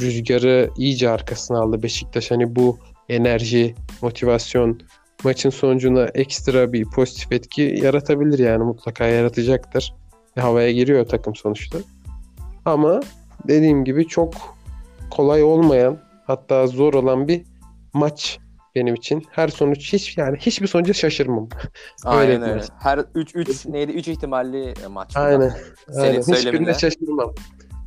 [0.00, 2.30] rüzgarı iyice arkasına aldı Beşiktaş.
[2.30, 4.80] Hani bu enerji, motivasyon
[5.24, 9.94] maçın sonucuna ekstra bir pozitif etki yaratabilir yani mutlaka yaratacaktır.
[10.36, 11.78] E, havaya giriyor takım sonuçta.
[12.64, 13.00] Ama
[13.48, 14.34] dediğim gibi çok
[15.10, 17.42] kolay olmayan hatta zor olan bir
[17.92, 18.38] maç
[18.74, 19.22] benim için.
[19.30, 21.48] Her sonuç hiç yani hiçbir sonuca şaşırmam.
[22.04, 22.64] Aynen Öyle öyle.
[22.78, 23.92] Her 3 3 neydi?
[23.92, 25.16] 3 ihtimalli e, maç.
[25.16, 25.52] Aynen.
[25.90, 26.20] Senin Aynen.
[26.22, 27.34] Hiçbirine şaşırmam.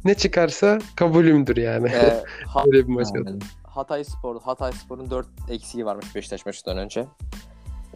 [0.05, 1.87] Ne çıkarsa kabulümdür yani.
[1.87, 3.39] Ee, Ha- Böyle bir maç oldu.
[3.75, 7.05] Hatay Spor, Hatay Spor'un 4 eksiği varmış Beşiktaş maçından önce.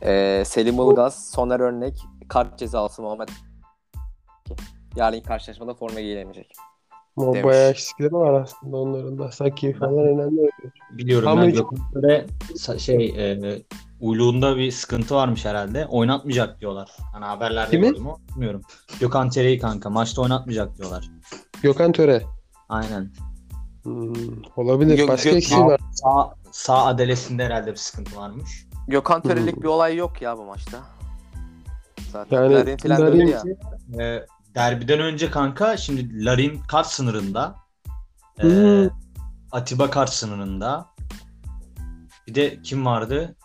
[0.01, 3.29] Ee, Selim Ilgaz, Soner Örnek, kart cezası Muhammed.
[4.95, 6.51] Yarın karşılaşmada forma giyilemeyecek.
[7.17, 7.45] Ama Demiş.
[7.45, 9.31] bayağı eksikleri var aslında onların da.
[9.31, 10.49] Saki falan önemli.
[10.91, 12.17] Biliyorum Ama ben hiç- Gökhan'da
[12.53, 13.61] sa- şey e,
[14.01, 15.85] uyluğunda bir sıkıntı varmış herhalde.
[15.85, 16.89] Oynatmayacak diyorlar.
[17.13, 17.87] Hani haberlerde Kimi?
[17.87, 18.61] gördüm ama bilmiyorum.
[18.99, 21.09] Gökhan Tere'yi kanka maçta oynatmayacak diyorlar.
[21.61, 22.21] Gökhan Töre.
[22.69, 23.11] Aynen.
[23.87, 24.13] Hmm,
[24.55, 24.97] olabilir.
[24.99, 25.79] Gö- Başka eksiği var.
[25.91, 28.67] Sağ, sağ adalesinde herhalde bir sıkıntı varmış.
[28.87, 29.63] Gökhan Törelik Hmm.
[29.63, 30.77] bir olay yok ya bu maçta.
[32.11, 33.57] Zaten Yani Larin falan Larin- döndü
[33.97, 34.05] ya.
[34.05, 34.25] E,
[34.55, 37.55] derbiden önce kanka şimdi Larin kart sınırında.
[38.39, 38.89] E, Hmm.
[39.51, 40.85] Atiba kart sınırında.
[42.27, 43.35] Bir de kim vardı?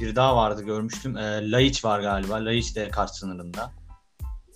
[0.00, 1.16] Bir daha vardı görmüştüm.
[1.16, 2.34] E, Laiç var galiba.
[2.34, 3.70] Laiç de kart sınırında.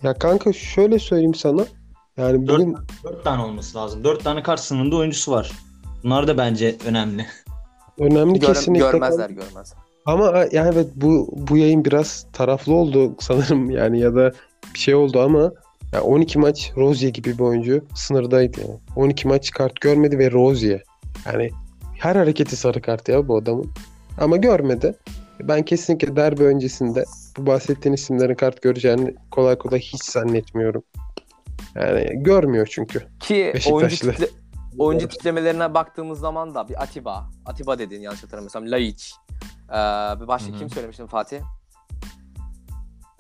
[0.03, 1.65] Ya kanka şöyle söyleyeyim sana.
[2.17, 4.05] Yani Dört, bugün dört tane olması lazım.
[4.05, 5.53] Dört tane kart sınırında oyuncusu var.
[6.05, 7.27] Bunlar da bence önemli.
[7.99, 8.91] önemli Göre- kesinlikle.
[8.91, 9.79] görmezler görmezler.
[10.07, 14.33] Ama yani evet bu bu yayın biraz taraflı oldu sanırım yani ya da
[14.75, 15.53] bir şey oldu ama
[15.93, 18.79] ya 12 maç Rozier gibi bir oyuncu sınırdaydı yani.
[18.97, 20.83] 12 maç kart görmedi ve Rozier.
[21.27, 21.51] Yani
[21.99, 23.71] her hareketi sarı kart ya bu adamın.
[24.19, 24.95] Ama görmedi.
[25.41, 27.05] Ben kesinlikle derbi öncesinde
[27.39, 30.83] bu bahsettiğin isimlerin kart göreceğini kolay kolay hiç zannetmiyorum.
[31.75, 33.03] Yani görmüyor çünkü.
[33.21, 34.13] Ki oyuncu, Beşiktaşlı.
[34.13, 34.27] tiple,
[34.79, 39.15] oyuncu tiplemelerine baktığımız zaman da bir Atiba, Atiba dediğin yanlış hatırlamıyorsam Laiç.
[39.69, 39.75] Ee,
[40.21, 40.59] bir başka Hı hı.
[40.59, 41.41] kim söylemiştim Fatih?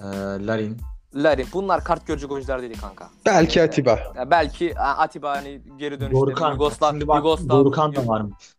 [0.00, 0.04] Ee,
[0.46, 0.80] Larin.
[1.14, 1.46] Larin.
[1.52, 3.08] Bunlar kart görecek oyuncular değil kanka.
[3.26, 3.98] Belki Ee, Atiba.
[4.16, 6.52] Ya belki Atiba hani geri dönüşte Dorukan.
[6.52, 8.54] Yugoslav, Şimdi bak Yugoslav, Dorukan da varmış.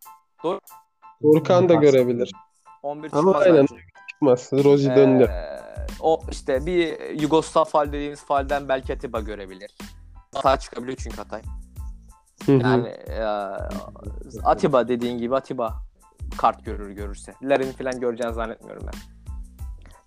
[1.23, 2.31] Dorukhan da görebilir.
[2.83, 3.67] 11 Ama çıkmaz aynen.
[4.09, 4.49] Çıkmaz.
[4.53, 5.29] Rozi döndü.
[6.03, 9.71] O işte bir Yugoslav fal dediğimiz falden belki Atiba görebilir.
[10.33, 11.41] Hata çıkabiliyor çünkü Hatay.
[12.47, 13.23] Yani e,
[14.43, 15.81] Atiba dediğin gibi Atiba
[16.37, 17.33] kart görür görürse.
[17.41, 18.99] Larin falan göreceğini zannetmiyorum ben.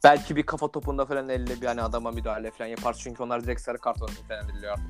[0.05, 3.61] Belki bir kafa topunda falan elle bir hani adama müdahale falan yapar çünkü onlar direkt
[3.61, 4.86] sarı kart olarak nitelendiriliyor artık.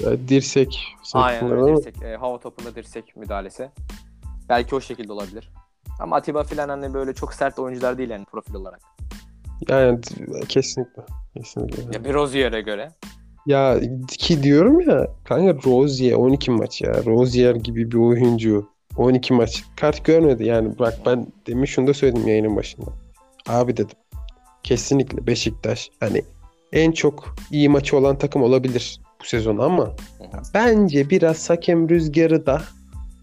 [0.00, 0.96] Ya, Dirsek.
[1.14, 3.70] Aynen öyle dirsek, e, hava topunda dirsek müdahalesi.
[4.48, 5.52] Belki o şekilde olabilir.
[6.00, 8.80] Ama Atiba falan hani böyle çok sert oyuncular değil yani profil olarak.
[9.68, 10.00] Yani
[10.48, 11.02] kesinlikle.
[11.36, 11.82] Kesinlikle.
[11.92, 12.90] Ya bir Rozier'e göre.
[13.46, 13.80] Ya
[14.18, 17.04] ki diyorum ya kanka Rozier 12 maç ya.
[17.06, 22.28] Rozier gibi bir oyuncu 12 maç kart görmedi yani bak ben demin şunu da söyledim
[22.28, 22.86] yayının başında.
[23.48, 23.96] Abi dedim
[24.62, 26.22] kesinlikle Beşiktaş hani
[26.72, 29.96] en çok iyi maçı olan takım olabilir bu sezon ama
[30.54, 32.62] bence biraz hakem rüzgarı da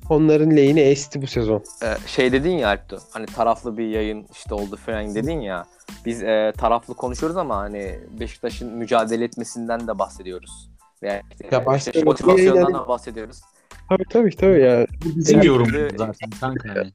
[0.09, 1.63] onların lehine esti bu sezon.
[1.83, 2.99] Ee, şey dedin ya Alptu.
[3.11, 5.65] Hani taraflı bir yayın işte oldu falan dedin ya.
[6.05, 10.69] Biz e, taraflı konuşuyoruz ama hani Beşiktaş'ın mücadele etmesinden de bahsediyoruz.
[11.03, 11.61] Veya işte Ya
[12.01, 13.41] bir motivasyonundan yayın- da bahsediyoruz.
[13.89, 14.85] Tabii tabii tabii ya.
[15.05, 15.45] Bizim Evet.
[15.47, 16.91] yorumumuz zaten kanka yani.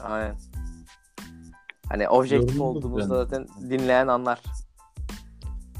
[0.00, 0.34] Aynen.
[1.88, 3.24] Hani objektif Yorumumuz olduğumuzda yani.
[3.24, 4.40] zaten dinleyen anlar.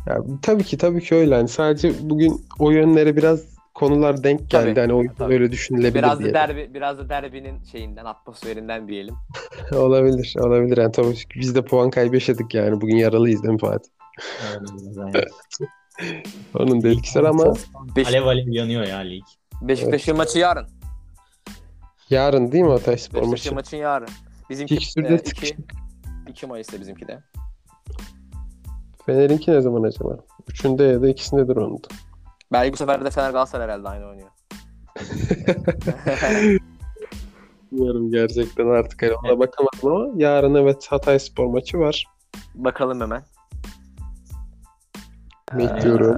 [0.06, 1.34] Ya, tabii ki tabii ki öyle.
[1.34, 3.40] Hani sadece bugün o yönlere biraz
[3.78, 4.74] konular denk geldi.
[4.74, 5.34] Tabii, hani o tabii.
[5.34, 9.14] öyle düşünülebilir Biraz da derbi biraz da derbinin şeyinden atmosferinden diyelim.
[9.72, 10.76] olabilir, olabilir.
[10.76, 12.80] Yani tabii biz de puan kaybı yaşadık yani.
[12.80, 13.90] Bugün yaralıyız değil mi Fatih?
[16.58, 17.54] Onun da etkisi ama
[17.96, 19.24] Beş- Alev alev yanıyor ya lig.
[19.62, 20.66] Beşiktaş'ın maçı yarın.
[22.10, 23.54] yarın değil mi Hatayspor Beşiktaş'ın maçı?
[23.54, 24.08] maçı yarın.
[24.50, 25.72] Bizimki Fikstürde 2 sıkıştık.
[26.28, 27.18] 2 Mayıs'ta bizimki de.
[29.06, 30.16] Fener'inki ne zaman acaba?
[30.48, 31.88] Üçünde ya da ikisindedir onun da.
[32.52, 34.30] Belki bu sefer de Fener Galatasaray herhalde aynı oynuyor.
[37.72, 42.04] Bilmiyorum gerçekten artık hani ona bakamadım ama yarın evet Hatayspor maçı var.
[42.54, 43.22] Bakalım hemen.
[45.52, 46.16] Bekliyorum.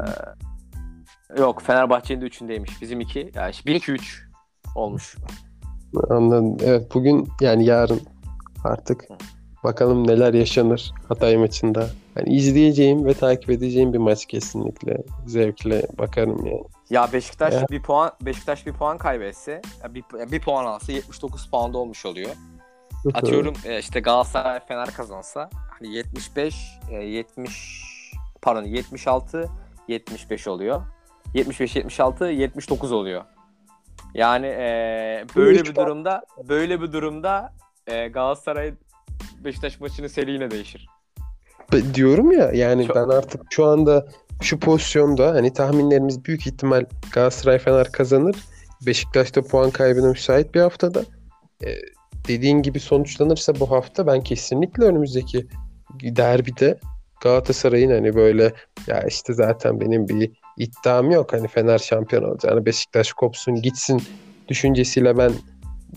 [1.36, 2.82] Ee, yok Fenerbahçe'nin de üçündeymiş.
[2.82, 3.30] Bizim iki.
[3.34, 4.00] Yani 1-2-3
[4.76, 5.16] olmuş.
[6.10, 6.56] Anladım.
[6.62, 8.00] Evet bugün yani yarın
[8.64, 9.04] artık
[9.64, 11.86] bakalım neler yaşanır Hatay maçında.
[12.14, 14.96] Hani izleyeceğim ve takip edeceğim bir maç kesinlikle.
[15.26, 16.64] Zevkle bakarım yani.
[16.90, 17.66] Ya Beşiktaş Ya.
[17.70, 22.30] bir puan Beşiktaş bir puan kaybetse bir, bir puan alsa 79 puanda olmuş oluyor.
[23.14, 26.54] Atıyorum e, işte Galatasaray Fener kazansa hani 75
[26.90, 27.80] e, 70
[28.42, 29.50] pardon 76
[29.88, 30.82] 75 oluyor.
[31.34, 33.24] 75 76 79 oluyor.
[34.14, 37.52] Yani e, böyle bir durumda böyle bir durumda
[37.86, 38.74] e, Galatasaray
[39.44, 40.88] Beşiktaş maçının seri yine değişir.
[41.94, 44.06] Diyorum ya yani Çok- ben artık şu anda
[44.40, 48.36] şu pozisyonda hani tahminlerimiz büyük ihtimal Galatasaray Fener kazanır.
[48.86, 51.04] Beşiktaş'ta puan kaybına müsait bir haftada.
[51.64, 51.74] Ee,
[52.28, 55.46] dediğin gibi sonuçlanırsa bu hafta ben kesinlikle önümüzdeki
[56.02, 56.78] derbide
[57.22, 58.52] Galatasaray'ın hani böyle
[58.86, 64.02] ya işte zaten benim bir iddiam yok hani Fener şampiyon olacağını Beşiktaş kopsun gitsin
[64.48, 65.32] düşüncesiyle ben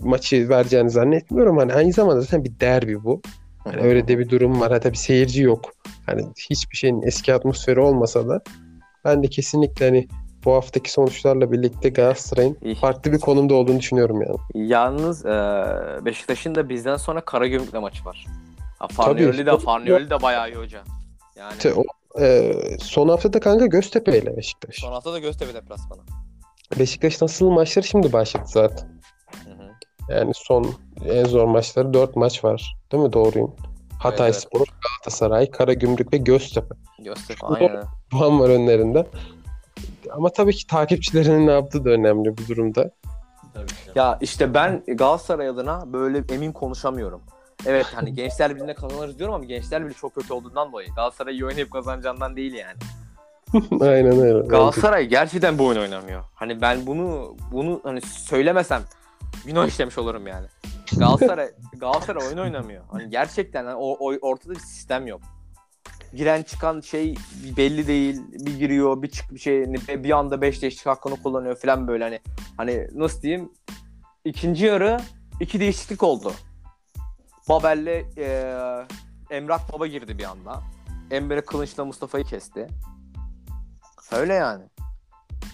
[0.00, 1.56] maçı vereceğini zannetmiyorum.
[1.56, 3.22] Hani aynı zamanda zaten bir derbi bu.
[3.64, 4.72] Hani öyle de bir durum var.
[4.72, 5.70] Hatta bir seyirci yok.
[6.06, 8.40] Hani hiçbir şeyin eski atmosferi olmasa da
[9.04, 10.08] ben de kesinlikle hani
[10.44, 14.68] bu haftaki sonuçlarla birlikte Galatasaray'ın farklı bir konumda olduğunu düşünüyorum yani.
[14.68, 15.30] Yalnız e,
[16.04, 18.26] Beşiktaş'ın da bizden sonra Karagümrük'le maçı var.
[18.78, 18.94] Ha, Tabii.
[18.94, 20.82] Farnioli de Farnioli de bayağı iyi hoca.
[21.36, 21.82] Yani İşte o,
[22.20, 24.76] e, son haftada kanka Göztepe ile Beşiktaş.
[24.76, 26.00] son hafta da Göztepe deplasmanı.
[26.78, 28.88] Beşiktaş'ın asıl maçları şimdi başladı zaten.
[30.08, 30.74] Yani son
[31.04, 32.76] en zor maçları 4 maç var.
[32.92, 33.12] Değil mi?
[33.12, 33.54] Doğruyum.
[33.98, 34.40] Hatay evet.
[34.40, 36.74] Spor, Galatasaray, Karagümrük ve Göztepe.
[36.98, 37.84] Göztepe aynen.
[38.10, 39.06] puan var önlerinde.
[40.10, 42.90] Ama tabii ki takipçilerinin ne yaptığı da önemli bu durumda.
[43.94, 47.22] Ya işte ben Galatasaray adına böyle emin konuşamıyorum.
[47.66, 50.88] Evet hani Gençler Birliği'ne kazanırız diyorum ama Gençler Birliği çok kötü olduğundan dolayı.
[50.96, 52.76] Galatasaray iyi oynayıp kazanacağından değil yani.
[53.80, 54.48] Aynen öyle.
[54.48, 56.24] Galatasaray gerçekten bu oyun oynamıyor.
[56.34, 58.82] Hani ben bunu bunu hani söylemesem
[59.46, 60.46] günah işlemiş olurum yani.
[60.98, 62.84] Galatasaray Galatasaray oyun oynamıyor.
[62.90, 65.20] Hani gerçekten hani o, o- ortada bir sistem yok.
[66.14, 67.14] Giren çıkan şey
[67.56, 68.20] belli değil.
[68.32, 72.20] Bir giriyor, bir çık bir şey bir anda 5 değişiklik hakkını kullanıyor falan böyle hani
[72.56, 73.52] hani nasıl diyeyim?
[74.24, 75.00] İkinci yarı
[75.40, 76.32] iki değişiklik oldu.
[77.48, 78.54] Babel'le e,
[79.30, 80.62] Emrah Baba girdi bir anda.
[81.10, 82.66] Emre Kılıç'la Mustafa'yı kesti.
[84.12, 84.64] Öyle yani.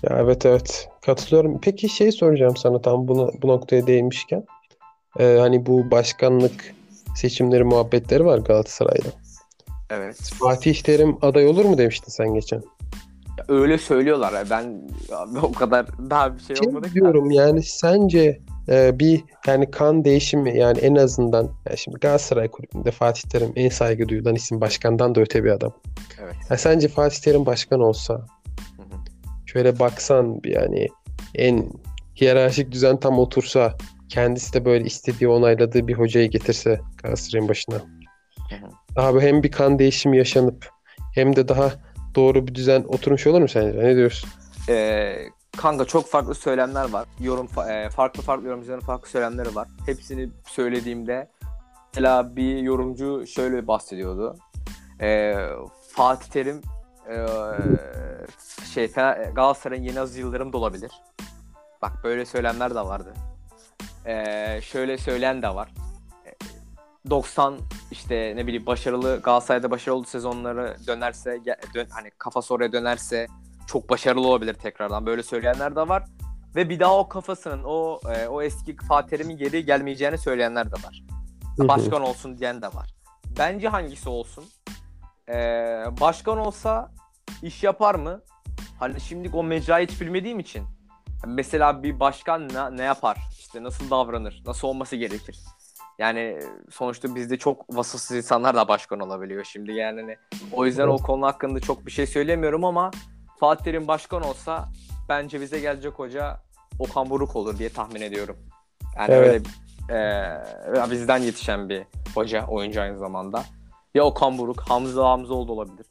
[0.02, 1.60] Ya evet evet katılıyorum.
[1.60, 4.44] Peki şey soracağım sana tam buna, bu noktaya değinmişken.
[5.18, 6.74] Ee, hani bu başkanlık
[7.16, 9.08] seçimleri muhabbetleri var Galatasaray'da.
[9.90, 10.16] Evet.
[10.40, 12.62] Fatih Terim aday olur mu demiştin sen geçen.
[13.38, 14.32] Ya öyle söylüyorlar.
[14.32, 14.44] ya.
[14.50, 19.70] Ben abi o kadar daha bir şey Şey olmadı diyorum yani sence e, bir yani
[19.70, 24.60] kan değişimi yani en azından yani şimdi Galatasaray kulübünde Fatih Terim en saygı duyulan isim
[24.60, 25.72] başkandan da öte bir adam.
[26.22, 26.34] Evet.
[26.50, 28.26] Ya sence Fatih Terim başkan olsa.
[29.52, 30.88] Şöyle baksan yani
[31.34, 31.70] en
[32.20, 33.76] hiyerarşik düzen tam otursa
[34.08, 37.76] kendisi de böyle istediği onayladığı bir hocayı getirse Galatasaray'ın başına.
[38.96, 40.68] Abi hem bir kan değişimi yaşanıp
[41.14, 41.72] hem de daha
[42.14, 43.78] doğru bir düzen oturmuş olur mu sence?
[43.78, 44.30] Ne diyorsun?
[44.68, 45.16] Ee,
[45.56, 47.06] kanka çok farklı söylemler var.
[47.20, 49.68] Yorum fa- e, farklı farklı yorumcuların farklı söylemleri var.
[49.86, 51.28] Hepsini söylediğimde
[51.94, 54.36] mesela bir yorumcu şöyle bahsediyordu.
[55.00, 55.34] Ee,
[55.88, 56.60] Fatih Terim
[57.10, 58.92] e, şey
[59.34, 60.90] Galatasaray'ın yeni Aziz Yıldırım da olabilir.
[61.82, 63.14] Bak böyle söylemler de vardı.
[64.06, 65.68] Ee, şöyle söyleyen de var.
[66.26, 66.30] Ee,
[67.10, 67.58] 90
[67.90, 71.38] işte ne bileyim başarılı Galatasaray'da başarılı sezonları dönerse
[71.74, 73.26] dön, hani kafası oraya dönerse
[73.66, 75.06] çok başarılı olabilir tekrardan.
[75.06, 76.04] Böyle söyleyenler de var.
[76.56, 80.74] ve bir daha o kafasının o e, o eski Fatih Terim'in geri gelmeyeceğini söyleyenler de
[80.74, 81.04] var.
[81.58, 82.94] Başkan olsun diyen de var.
[83.38, 84.44] Bence hangisi olsun?
[85.28, 86.90] Ee, başkan olsa
[87.42, 88.22] iş yapar mı?
[88.78, 90.64] Hani şimdi o mecrayı hiç bilmediğim için.
[91.26, 93.18] Mesela bir başkan ne, ne yapar?
[93.38, 94.42] İşte nasıl davranır?
[94.46, 95.38] Nasıl olması gerekir?
[95.98, 96.38] Yani
[96.70, 100.00] sonuçta bizde çok vasıfsız insanlar da başkan olabiliyor şimdi yani.
[100.00, 100.16] hani
[100.52, 102.90] O yüzden o konu hakkında çok bir şey söylemiyorum ama
[103.40, 104.68] Fatih Terim başkan olsa
[105.08, 106.40] bence bize gelecek hoca
[106.78, 108.36] Okan Buruk olur diye tahmin ediyorum.
[108.96, 109.46] Yani Evet.
[109.90, 111.82] öyle e, bizden yetişen bir
[112.14, 113.42] hoca, oyuncu aynı zamanda.
[113.94, 115.86] Ya Okan Buruk, Hamza Hamzoğlu olabilir.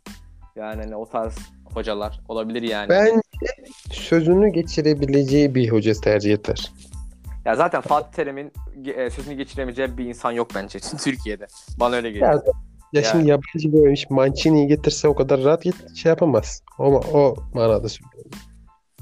[0.59, 1.37] Yani hani o tarz
[1.73, 2.89] hocalar olabilir yani.
[2.89, 3.21] Bence
[3.91, 6.71] sözünü geçirebileceği bir hoca tercih eder.
[7.45, 8.51] Ya zaten Fatih Terim'in
[8.85, 11.47] e, sözünü geçiremeyeceği bir insan yok bence Türkiye'de.
[11.79, 12.33] Bana öyle geliyor.
[12.33, 12.41] Ya,
[12.93, 16.61] ya şimdi yabancı bir oyuncu Mancini'yi getirse o kadar rahat git, şey yapamaz.
[16.79, 16.83] O,
[17.13, 18.31] o manada söylüyorum.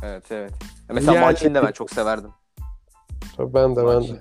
[0.04, 0.54] Evet evet.
[0.90, 2.30] Mesela Yani- Mancini'yi de ben çok severdim.
[3.38, 3.94] Tabii Ben de ben de.
[3.94, 4.20] Mancini.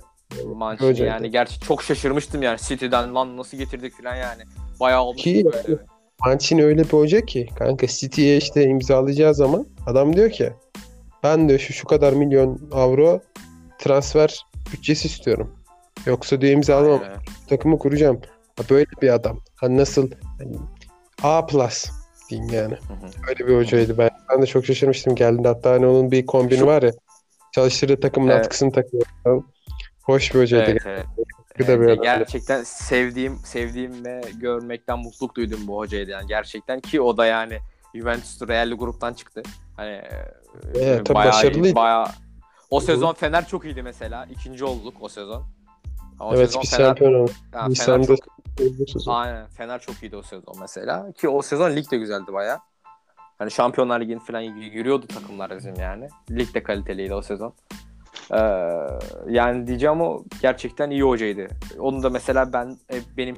[0.54, 1.10] Mancini Hocaydı.
[1.10, 4.42] yani gerçi çok şaşırmıştım yani City'den lan nasıl getirdik falan yani.
[4.80, 5.78] Bayağı olmuş böyle.
[6.24, 10.52] Mancini öyle bir hoca ki kanka City'ye işte imzalayacağı zaman adam diyor ki
[11.22, 13.20] ben de şu şu kadar milyon avro
[13.78, 15.54] transfer bütçesi istiyorum.
[16.06, 17.00] Yoksa diyor imzalamam.
[17.02, 17.16] Aynen.
[17.48, 18.20] Takımı kuracağım.
[18.56, 19.40] Ha, böyle bir adam.
[19.56, 20.56] Hani nasıl hani
[21.22, 21.86] A plus
[22.30, 22.74] diyeyim yani.
[22.74, 23.28] Hı hı.
[23.28, 23.98] Öyle bir hocaydı.
[23.98, 25.48] Ben, ben de çok şaşırmıştım geldiğinde.
[25.48, 26.90] Hatta hani onun bir kombini Şu- var ya.
[27.52, 28.40] Çalıştırdığı takımın Evet.
[28.40, 29.02] atkısını takıyor.
[30.02, 30.70] Hoş bir hocaydı.
[30.70, 31.06] Evet, evet.
[31.58, 32.02] Evet, bir adam.
[32.02, 37.58] gerçekten sevdiğim sevdiğim ve görmekten mutluluk duydum bu hocaydı yani gerçekten ki o da yani
[37.94, 39.42] Juventus Real'li gruptan çıktı.
[39.76, 40.10] Hani e,
[40.74, 41.74] Evet, tabii bayağı başarılıydı.
[41.74, 42.06] bayağı
[42.70, 44.26] o sezon Fener çok iyiydi mesela.
[44.30, 45.44] İkinci olduk o sezon.
[46.20, 47.34] Ama o Evet sezon Fener, olduk.
[47.54, 48.18] yani Fener çok
[49.06, 52.58] aynen Fener çok iyiydi o sezon mesela ki o sezon lig de güzeldi bayağı.
[53.38, 56.08] Hani Şampiyonlar Ligi'nin falan yürüyordu takımlar bizim yani.
[56.30, 57.54] Lig de kaliteliydi o sezon.
[58.32, 58.38] Ee,
[59.28, 61.46] yani diyeceğim o gerçekten iyi hocaydı.
[61.78, 63.36] Onu da mesela ben e, benim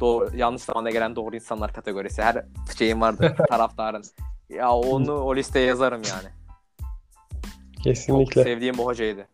[0.00, 2.22] doğru, yanlış zamanda gelen doğru insanlar kategorisi.
[2.22, 2.44] Her
[2.78, 4.04] şeyim vardı taraftarın.
[4.48, 6.28] Ya onu o listeye yazarım yani.
[7.74, 8.44] Çok Kesinlikle.
[8.44, 9.26] sevdiğim bu hocaydı.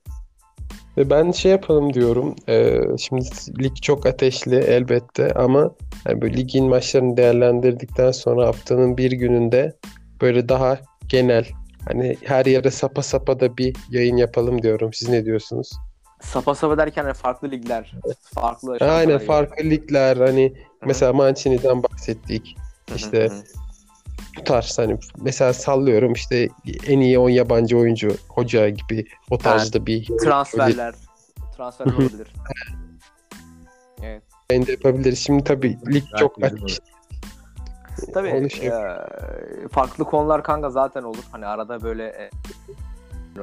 [0.97, 2.37] Ve ben şey yapalım diyorum.
[2.49, 3.24] Ee, şimdi
[3.62, 5.70] lig çok ateşli elbette ama
[6.09, 9.76] yani böyle ligin maçlarını değerlendirdikten sonra haftanın bir gününde
[10.20, 10.78] böyle daha
[11.09, 11.45] genel
[11.89, 14.93] hani her yere sapa sapa da bir yayın yapalım diyorum.
[14.93, 15.72] Siz ne diyorsunuz?
[16.20, 20.87] Sapa sapa derken hani farklı ligler, farklı Aynen farklı ligler hani Hı.
[20.87, 22.57] mesela Mancini'den bahsettik.
[22.97, 23.43] İşte hı hı.
[24.39, 26.49] Bu tarz hani mesela sallıyorum işte
[26.87, 30.95] en iyi 10 yabancı oyuncu hoca gibi o tarzda bir transferler,
[31.57, 32.28] transferler olabilir.
[34.03, 34.22] Evet.
[34.51, 35.18] yayın da yapabiliriz.
[35.18, 36.89] Şimdi tabii lig çok ateşli.
[38.14, 38.82] Tabii Onu şey- e,
[39.72, 41.22] farklı konular kanka zaten olur.
[41.32, 42.30] Hani arada böyle e,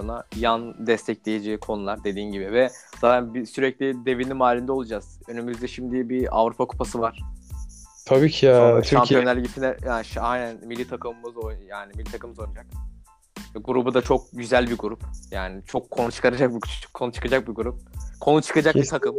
[0.01, 2.69] ona yan destekleyici konular dediğin gibi ve
[3.01, 5.19] zaten bir, sürekli devinim halinde olacağız.
[5.27, 7.19] Önümüzde şimdi bir Avrupa Kupası var.
[8.05, 12.11] Tabii ki ya Sonra Türkiye Şampiyonlar Ligi'ne yani ş- aynen milli takımımız o yani milli
[12.11, 12.65] takımımız oynayacak.
[13.55, 15.03] Ve Grubu da çok güzel bir grup.
[15.31, 17.79] Yani çok konu çıkaracak bir konu çıkacak bir grup.
[18.19, 18.91] Konu çıkacak bir Kesin.
[18.91, 19.15] takım.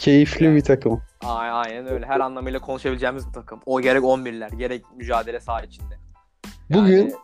[0.00, 1.02] Keyifli bir takım.
[1.24, 2.06] Aynen öyle.
[2.06, 3.60] Her anlamıyla konuşabileceğimiz bir takım.
[3.66, 5.94] O gerek 11'ler, gerek mücadele saha içinde.
[6.68, 7.14] Yani- Bugün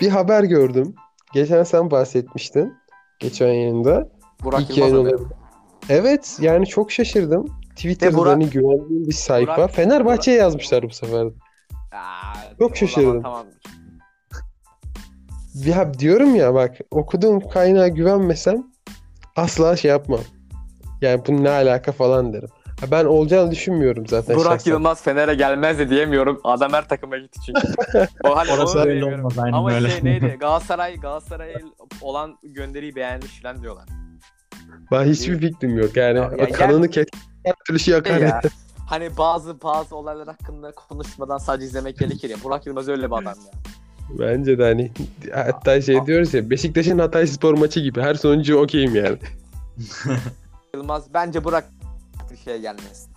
[0.00, 0.94] bir haber gördüm.
[1.32, 2.74] Geçen sen bahsetmiştin.
[3.18, 4.08] Geçen yayında.
[4.44, 5.16] Burak İlk Yılmaz yayın haberi.
[5.16, 5.36] olabilir.
[5.88, 7.46] Evet yani çok şaşırdım.
[7.76, 9.52] Twitter'da Burak- hani güvendiğim bir sayfa.
[9.56, 11.26] Burak- Fenerbahçe'ye yazmışlar bu sefer.
[11.92, 13.22] Aa, Çok şaşırdım.
[13.22, 13.46] Tamam.
[15.64, 18.66] Ya diyorum ya bak okuduğum kaynağa güvenmesem
[19.36, 20.20] asla şey yapmam.
[21.06, 22.48] Yani bu ne alaka falan derim.
[22.90, 24.70] Ben olacağını düşünmüyorum zaten Burak şahsen.
[24.70, 26.40] Yılmaz Fener'e gelmez de diyemiyorum.
[26.44, 27.60] Adam her takıma gitti çünkü.
[28.24, 29.90] o hani Orası öyle olmaz aynen Ama öyle.
[29.90, 30.36] şey neydi?
[30.40, 31.54] Galatasaray Galatasaray
[32.00, 33.84] olan gönderiyi beğenmiş falan diyorlar.
[34.92, 35.96] Ben hiçbir fikrim yok.
[35.96, 37.06] Yani Ya- ya kanını kes
[37.44, 38.20] her türlü şey yakar.
[38.20, 38.26] Ya.
[38.28, 38.40] ya,
[38.88, 42.36] hani bazı bazı olaylar hakkında konuşmadan sadece izlemek gerekir ya.
[42.44, 43.60] Burak Yılmaz öyle bir adam ya.
[44.18, 44.90] Bence de hani
[45.34, 49.18] hatta şey diyoruz ya Beşiktaş'ın Hatay Spor maçı gibi her sonucu okeyim yani.
[50.74, 51.64] Yılmaz bence Burak
[52.30, 53.08] bir şeye gelmez.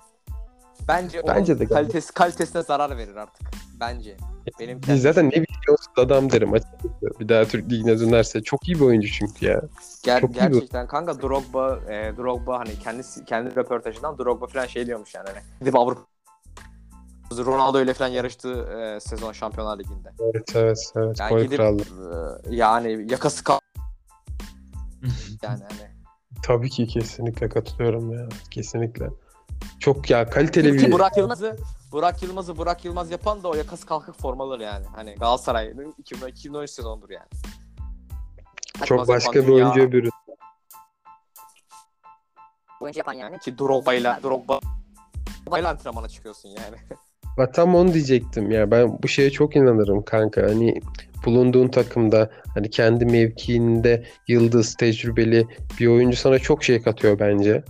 [0.87, 3.47] Bence, Bence de kalitesi, kalitesine zarar verir artık.
[3.79, 4.17] Bence.
[4.59, 7.19] Benim Biz zaten ne biliyorsun adam derim açıkçası.
[7.19, 8.43] Bir daha Türk Ligi'ne dönerse.
[8.43, 9.61] Çok iyi bir oyuncu çünkü ya.
[10.03, 15.15] Ger- Çok gerçekten kanka Drogba e, Drogba hani kendisi kendi röportajından Drogba falan şey diyormuş
[15.15, 16.01] yani hani gidip Avrupa
[17.37, 20.13] Ronaldo ile falan yarıştığı e, sezon Şampiyonlar Ligi'nde.
[20.19, 21.19] Evet evet evet.
[21.19, 21.75] Yani gidip e,
[22.49, 23.59] yani yakası kal
[25.43, 25.88] yani hani.
[26.43, 28.29] Tabii ki kesinlikle katılıyorum ya.
[28.51, 29.09] Kesinlikle.
[29.79, 31.57] Çok ya kaliteli bir Burak Yılmaz'ı
[31.91, 34.85] Burak Yılmaz'ı Burak Yılmaz yapan da o yakası kalkık formaları yani.
[34.95, 37.27] Hani Galatasaray'ın 2000 2013 sezonudur yani.
[38.85, 40.11] Çok sapan başka bir dünya oyuncuya bürün.
[42.81, 43.39] Oyuncu yapan yani.
[43.39, 44.59] Ki Drogba'yla Drogba
[45.45, 46.77] Drogba'yla antrenmana çıkıyorsun yani.
[47.37, 50.81] Bak tam onu diyecektim ya ben bu şeye çok inanırım kanka hani
[51.25, 55.47] bulunduğun takımda hani kendi mevkiinde yıldız tecrübeli
[55.79, 57.63] bir oyuncu sana çok şey katıyor bence.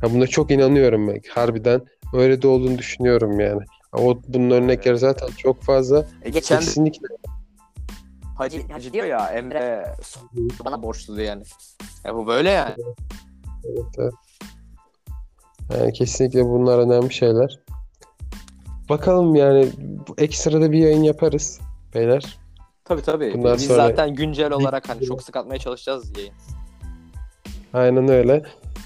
[0.00, 1.20] Ha buna çok inanıyorum ben.
[1.30, 1.82] Harbiden
[2.14, 3.62] öyle de olduğunu düşünüyorum yani.
[3.92, 6.06] O bunun örnekleri zaten çok fazla.
[6.22, 7.06] E, geçen Kesinlikle.
[8.38, 9.94] Hacı, Hacı diyor ya Emre
[10.64, 11.42] bana borçlu yani.
[12.04, 12.74] Ya bu böyle yani.
[13.64, 14.12] Evet, evet.
[15.72, 17.63] Yani kesinlikle bunlar önemli şeyler.
[18.88, 19.68] Bakalım yani
[20.18, 21.60] ekstrada bir yayın yaparız
[21.94, 22.38] beyler.
[22.84, 23.34] Tabii tabii.
[23.34, 26.34] Bundan Biz sonra- zaten güncel olarak hani çok sık atmaya çalışacağız yayın.
[27.72, 28.42] Aynen öyle.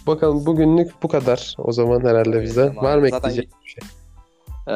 [0.07, 2.63] Bakalım bugünlük bu kadar o zaman herhalde bize.
[2.63, 3.89] Evet, Var mı zaten- ekleyecek bir şey?
[4.69, 4.73] Ee,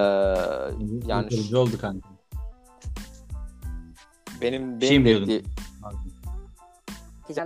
[1.07, 2.09] yani Kurtarıcı oldu kanka.
[4.43, 5.41] benim şey benim Diyeceğim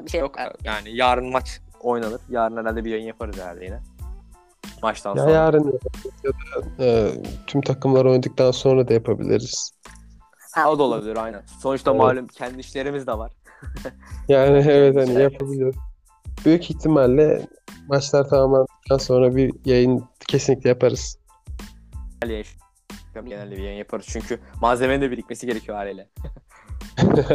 [0.05, 0.39] bir şey yok.
[0.39, 2.20] yok yani yarın maç oynanır.
[2.31, 3.81] Yarın herhalde bir yayın yaparız herhalde yine.
[4.82, 5.32] Maçtan Ya sonra.
[5.34, 5.80] yarın
[6.24, 7.12] ya da e,
[7.46, 9.70] tüm takımlar oynadıktan sonra da yapabiliriz.
[10.54, 11.42] Ha, o da olabilir aynen.
[11.60, 12.00] Sonuçta Evet.
[12.00, 13.32] malum kendi işlerimiz de var.
[14.28, 15.20] Yani evet hani Güzel.
[15.20, 15.76] yapabiliriz.
[16.44, 17.46] Büyük ihtimalle
[17.88, 21.18] maçlar tamamlandıktan sonra bir yayın kesinlikle yaparız.
[23.24, 26.08] Genelde bir yayın yaparız çünkü malzemenin de birikmesi gerekiyor haliyle.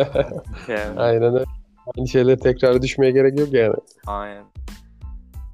[0.68, 1.46] Yani, Aynen öyle.
[1.98, 3.74] Aynı şeylere tekrar düşmeye gerek yok yani.
[4.08, 4.46] aynen.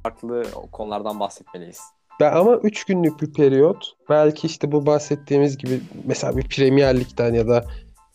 [0.07, 1.79] Farklı konulardan bahsetmeliyiz.
[2.19, 3.93] Ben ama 3 günlük bir periyot.
[4.09, 7.65] Belki işte bu bahsettiğimiz gibi mesela bir Premier Lig'den ya da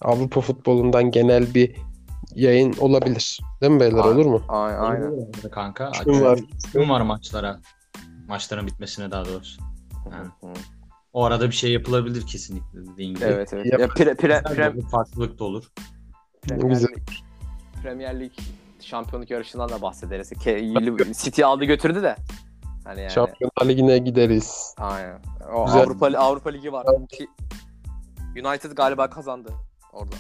[0.01, 1.77] Avrupa futbolundan genel bir
[2.35, 3.41] yayın olabilir.
[3.61, 4.15] Değil mi beyler Aynen.
[4.15, 4.43] olur mu?
[4.49, 4.79] Aynen.
[4.79, 5.31] aynen.
[5.51, 5.93] Kanka.
[6.05, 6.39] Gün var.
[6.75, 7.61] Gün var maçlara.
[8.29, 9.63] Maçların bitmesine daha doğrusu.
[10.13, 10.55] Yani.
[11.13, 13.25] O arada bir şey yapılabilir kesinlikle dediğin gibi.
[13.25, 13.67] Evet evet.
[13.67, 15.73] Ya, pre, pre, pre, bir farklılık da olur.
[16.43, 16.81] Premier.
[16.81, 17.09] Lig,
[17.83, 18.33] Premier Lig
[18.83, 20.33] şampiyonluk yarışından da bahsederiz.
[21.19, 22.17] City aldı götürdü de.
[22.85, 23.11] Hani yani.
[23.11, 24.75] Şampiyonlar Ligi'ne gideriz.
[24.79, 25.21] Aynen.
[25.55, 25.81] O Güzel.
[25.83, 26.87] Avrupa Avrupa Ligi var.
[28.45, 29.53] United galiba kazandı
[29.93, 30.15] orada.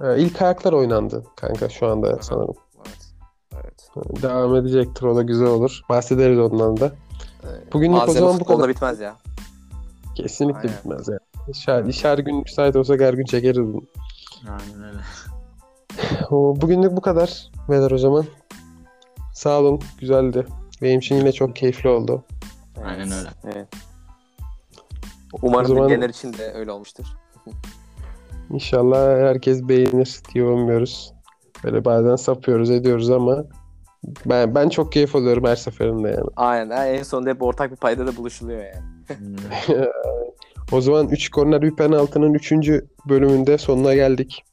[0.00, 2.22] Ee, ilk ayaklar oynandı kanka şu anda Aha.
[2.22, 2.54] sanırım.
[2.84, 3.12] Evet.
[3.96, 4.22] Evet.
[4.22, 5.80] Devam edecektir o da güzel olur.
[5.88, 6.86] Bahsederiz ondan da.
[7.44, 8.68] Ee, Bugünlük o zaman bu kadar.
[8.68, 9.16] bitmez ya.
[10.14, 10.74] Kesinlikle Aynen.
[10.78, 11.20] bitmez yani.
[11.48, 13.82] İş her, iş her gün müsait olsa her gün çekeriz bunu.
[14.48, 14.98] Aynen öyle.
[16.30, 17.50] O, bugünlük bu kadar.
[17.70, 18.24] Beyler o zaman.
[19.34, 19.80] Sağ olun.
[20.00, 20.46] Güzeldi.
[20.82, 22.24] Benim için yine çok keyifli oldu.
[22.84, 23.28] Aynen öyle.
[23.44, 23.68] Evet.
[25.42, 27.04] Umarım O zaman- dinleyenler için de öyle olmuştur.
[28.50, 31.12] İnşallah herkes beğenir diye umuyoruz.
[31.64, 33.44] Böyle bazen sapıyoruz ediyoruz ama
[34.26, 36.28] ben ben çok keyif alıyorum her seferinde yani.
[36.36, 36.94] Aynen.
[36.98, 38.84] En sonunda hep ortak bir payda da buluşuluyor yani.
[40.72, 42.52] O zaman 3 korner bir penaltının 3.
[43.08, 44.44] bölümünde sonuna geldik.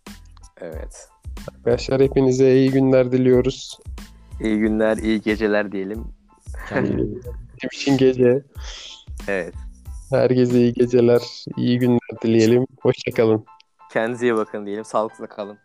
[0.61, 1.07] Evet.
[1.47, 3.79] Arkadaşlar hepinize iyi günler diliyoruz.
[4.41, 6.03] İyi günler, iyi geceler diyelim.
[7.73, 8.43] İçin gece.
[9.27, 9.53] Evet.
[10.11, 11.21] Herkese iyi geceler,
[11.57, 12.65] iyi günler dileyelim.
[12.81, 13.45] Hoşçakalın.
[13.93, 14.85] Kendinize iyi bakın diyelim.
[14.85, 15.57] Sağlıklı kalın.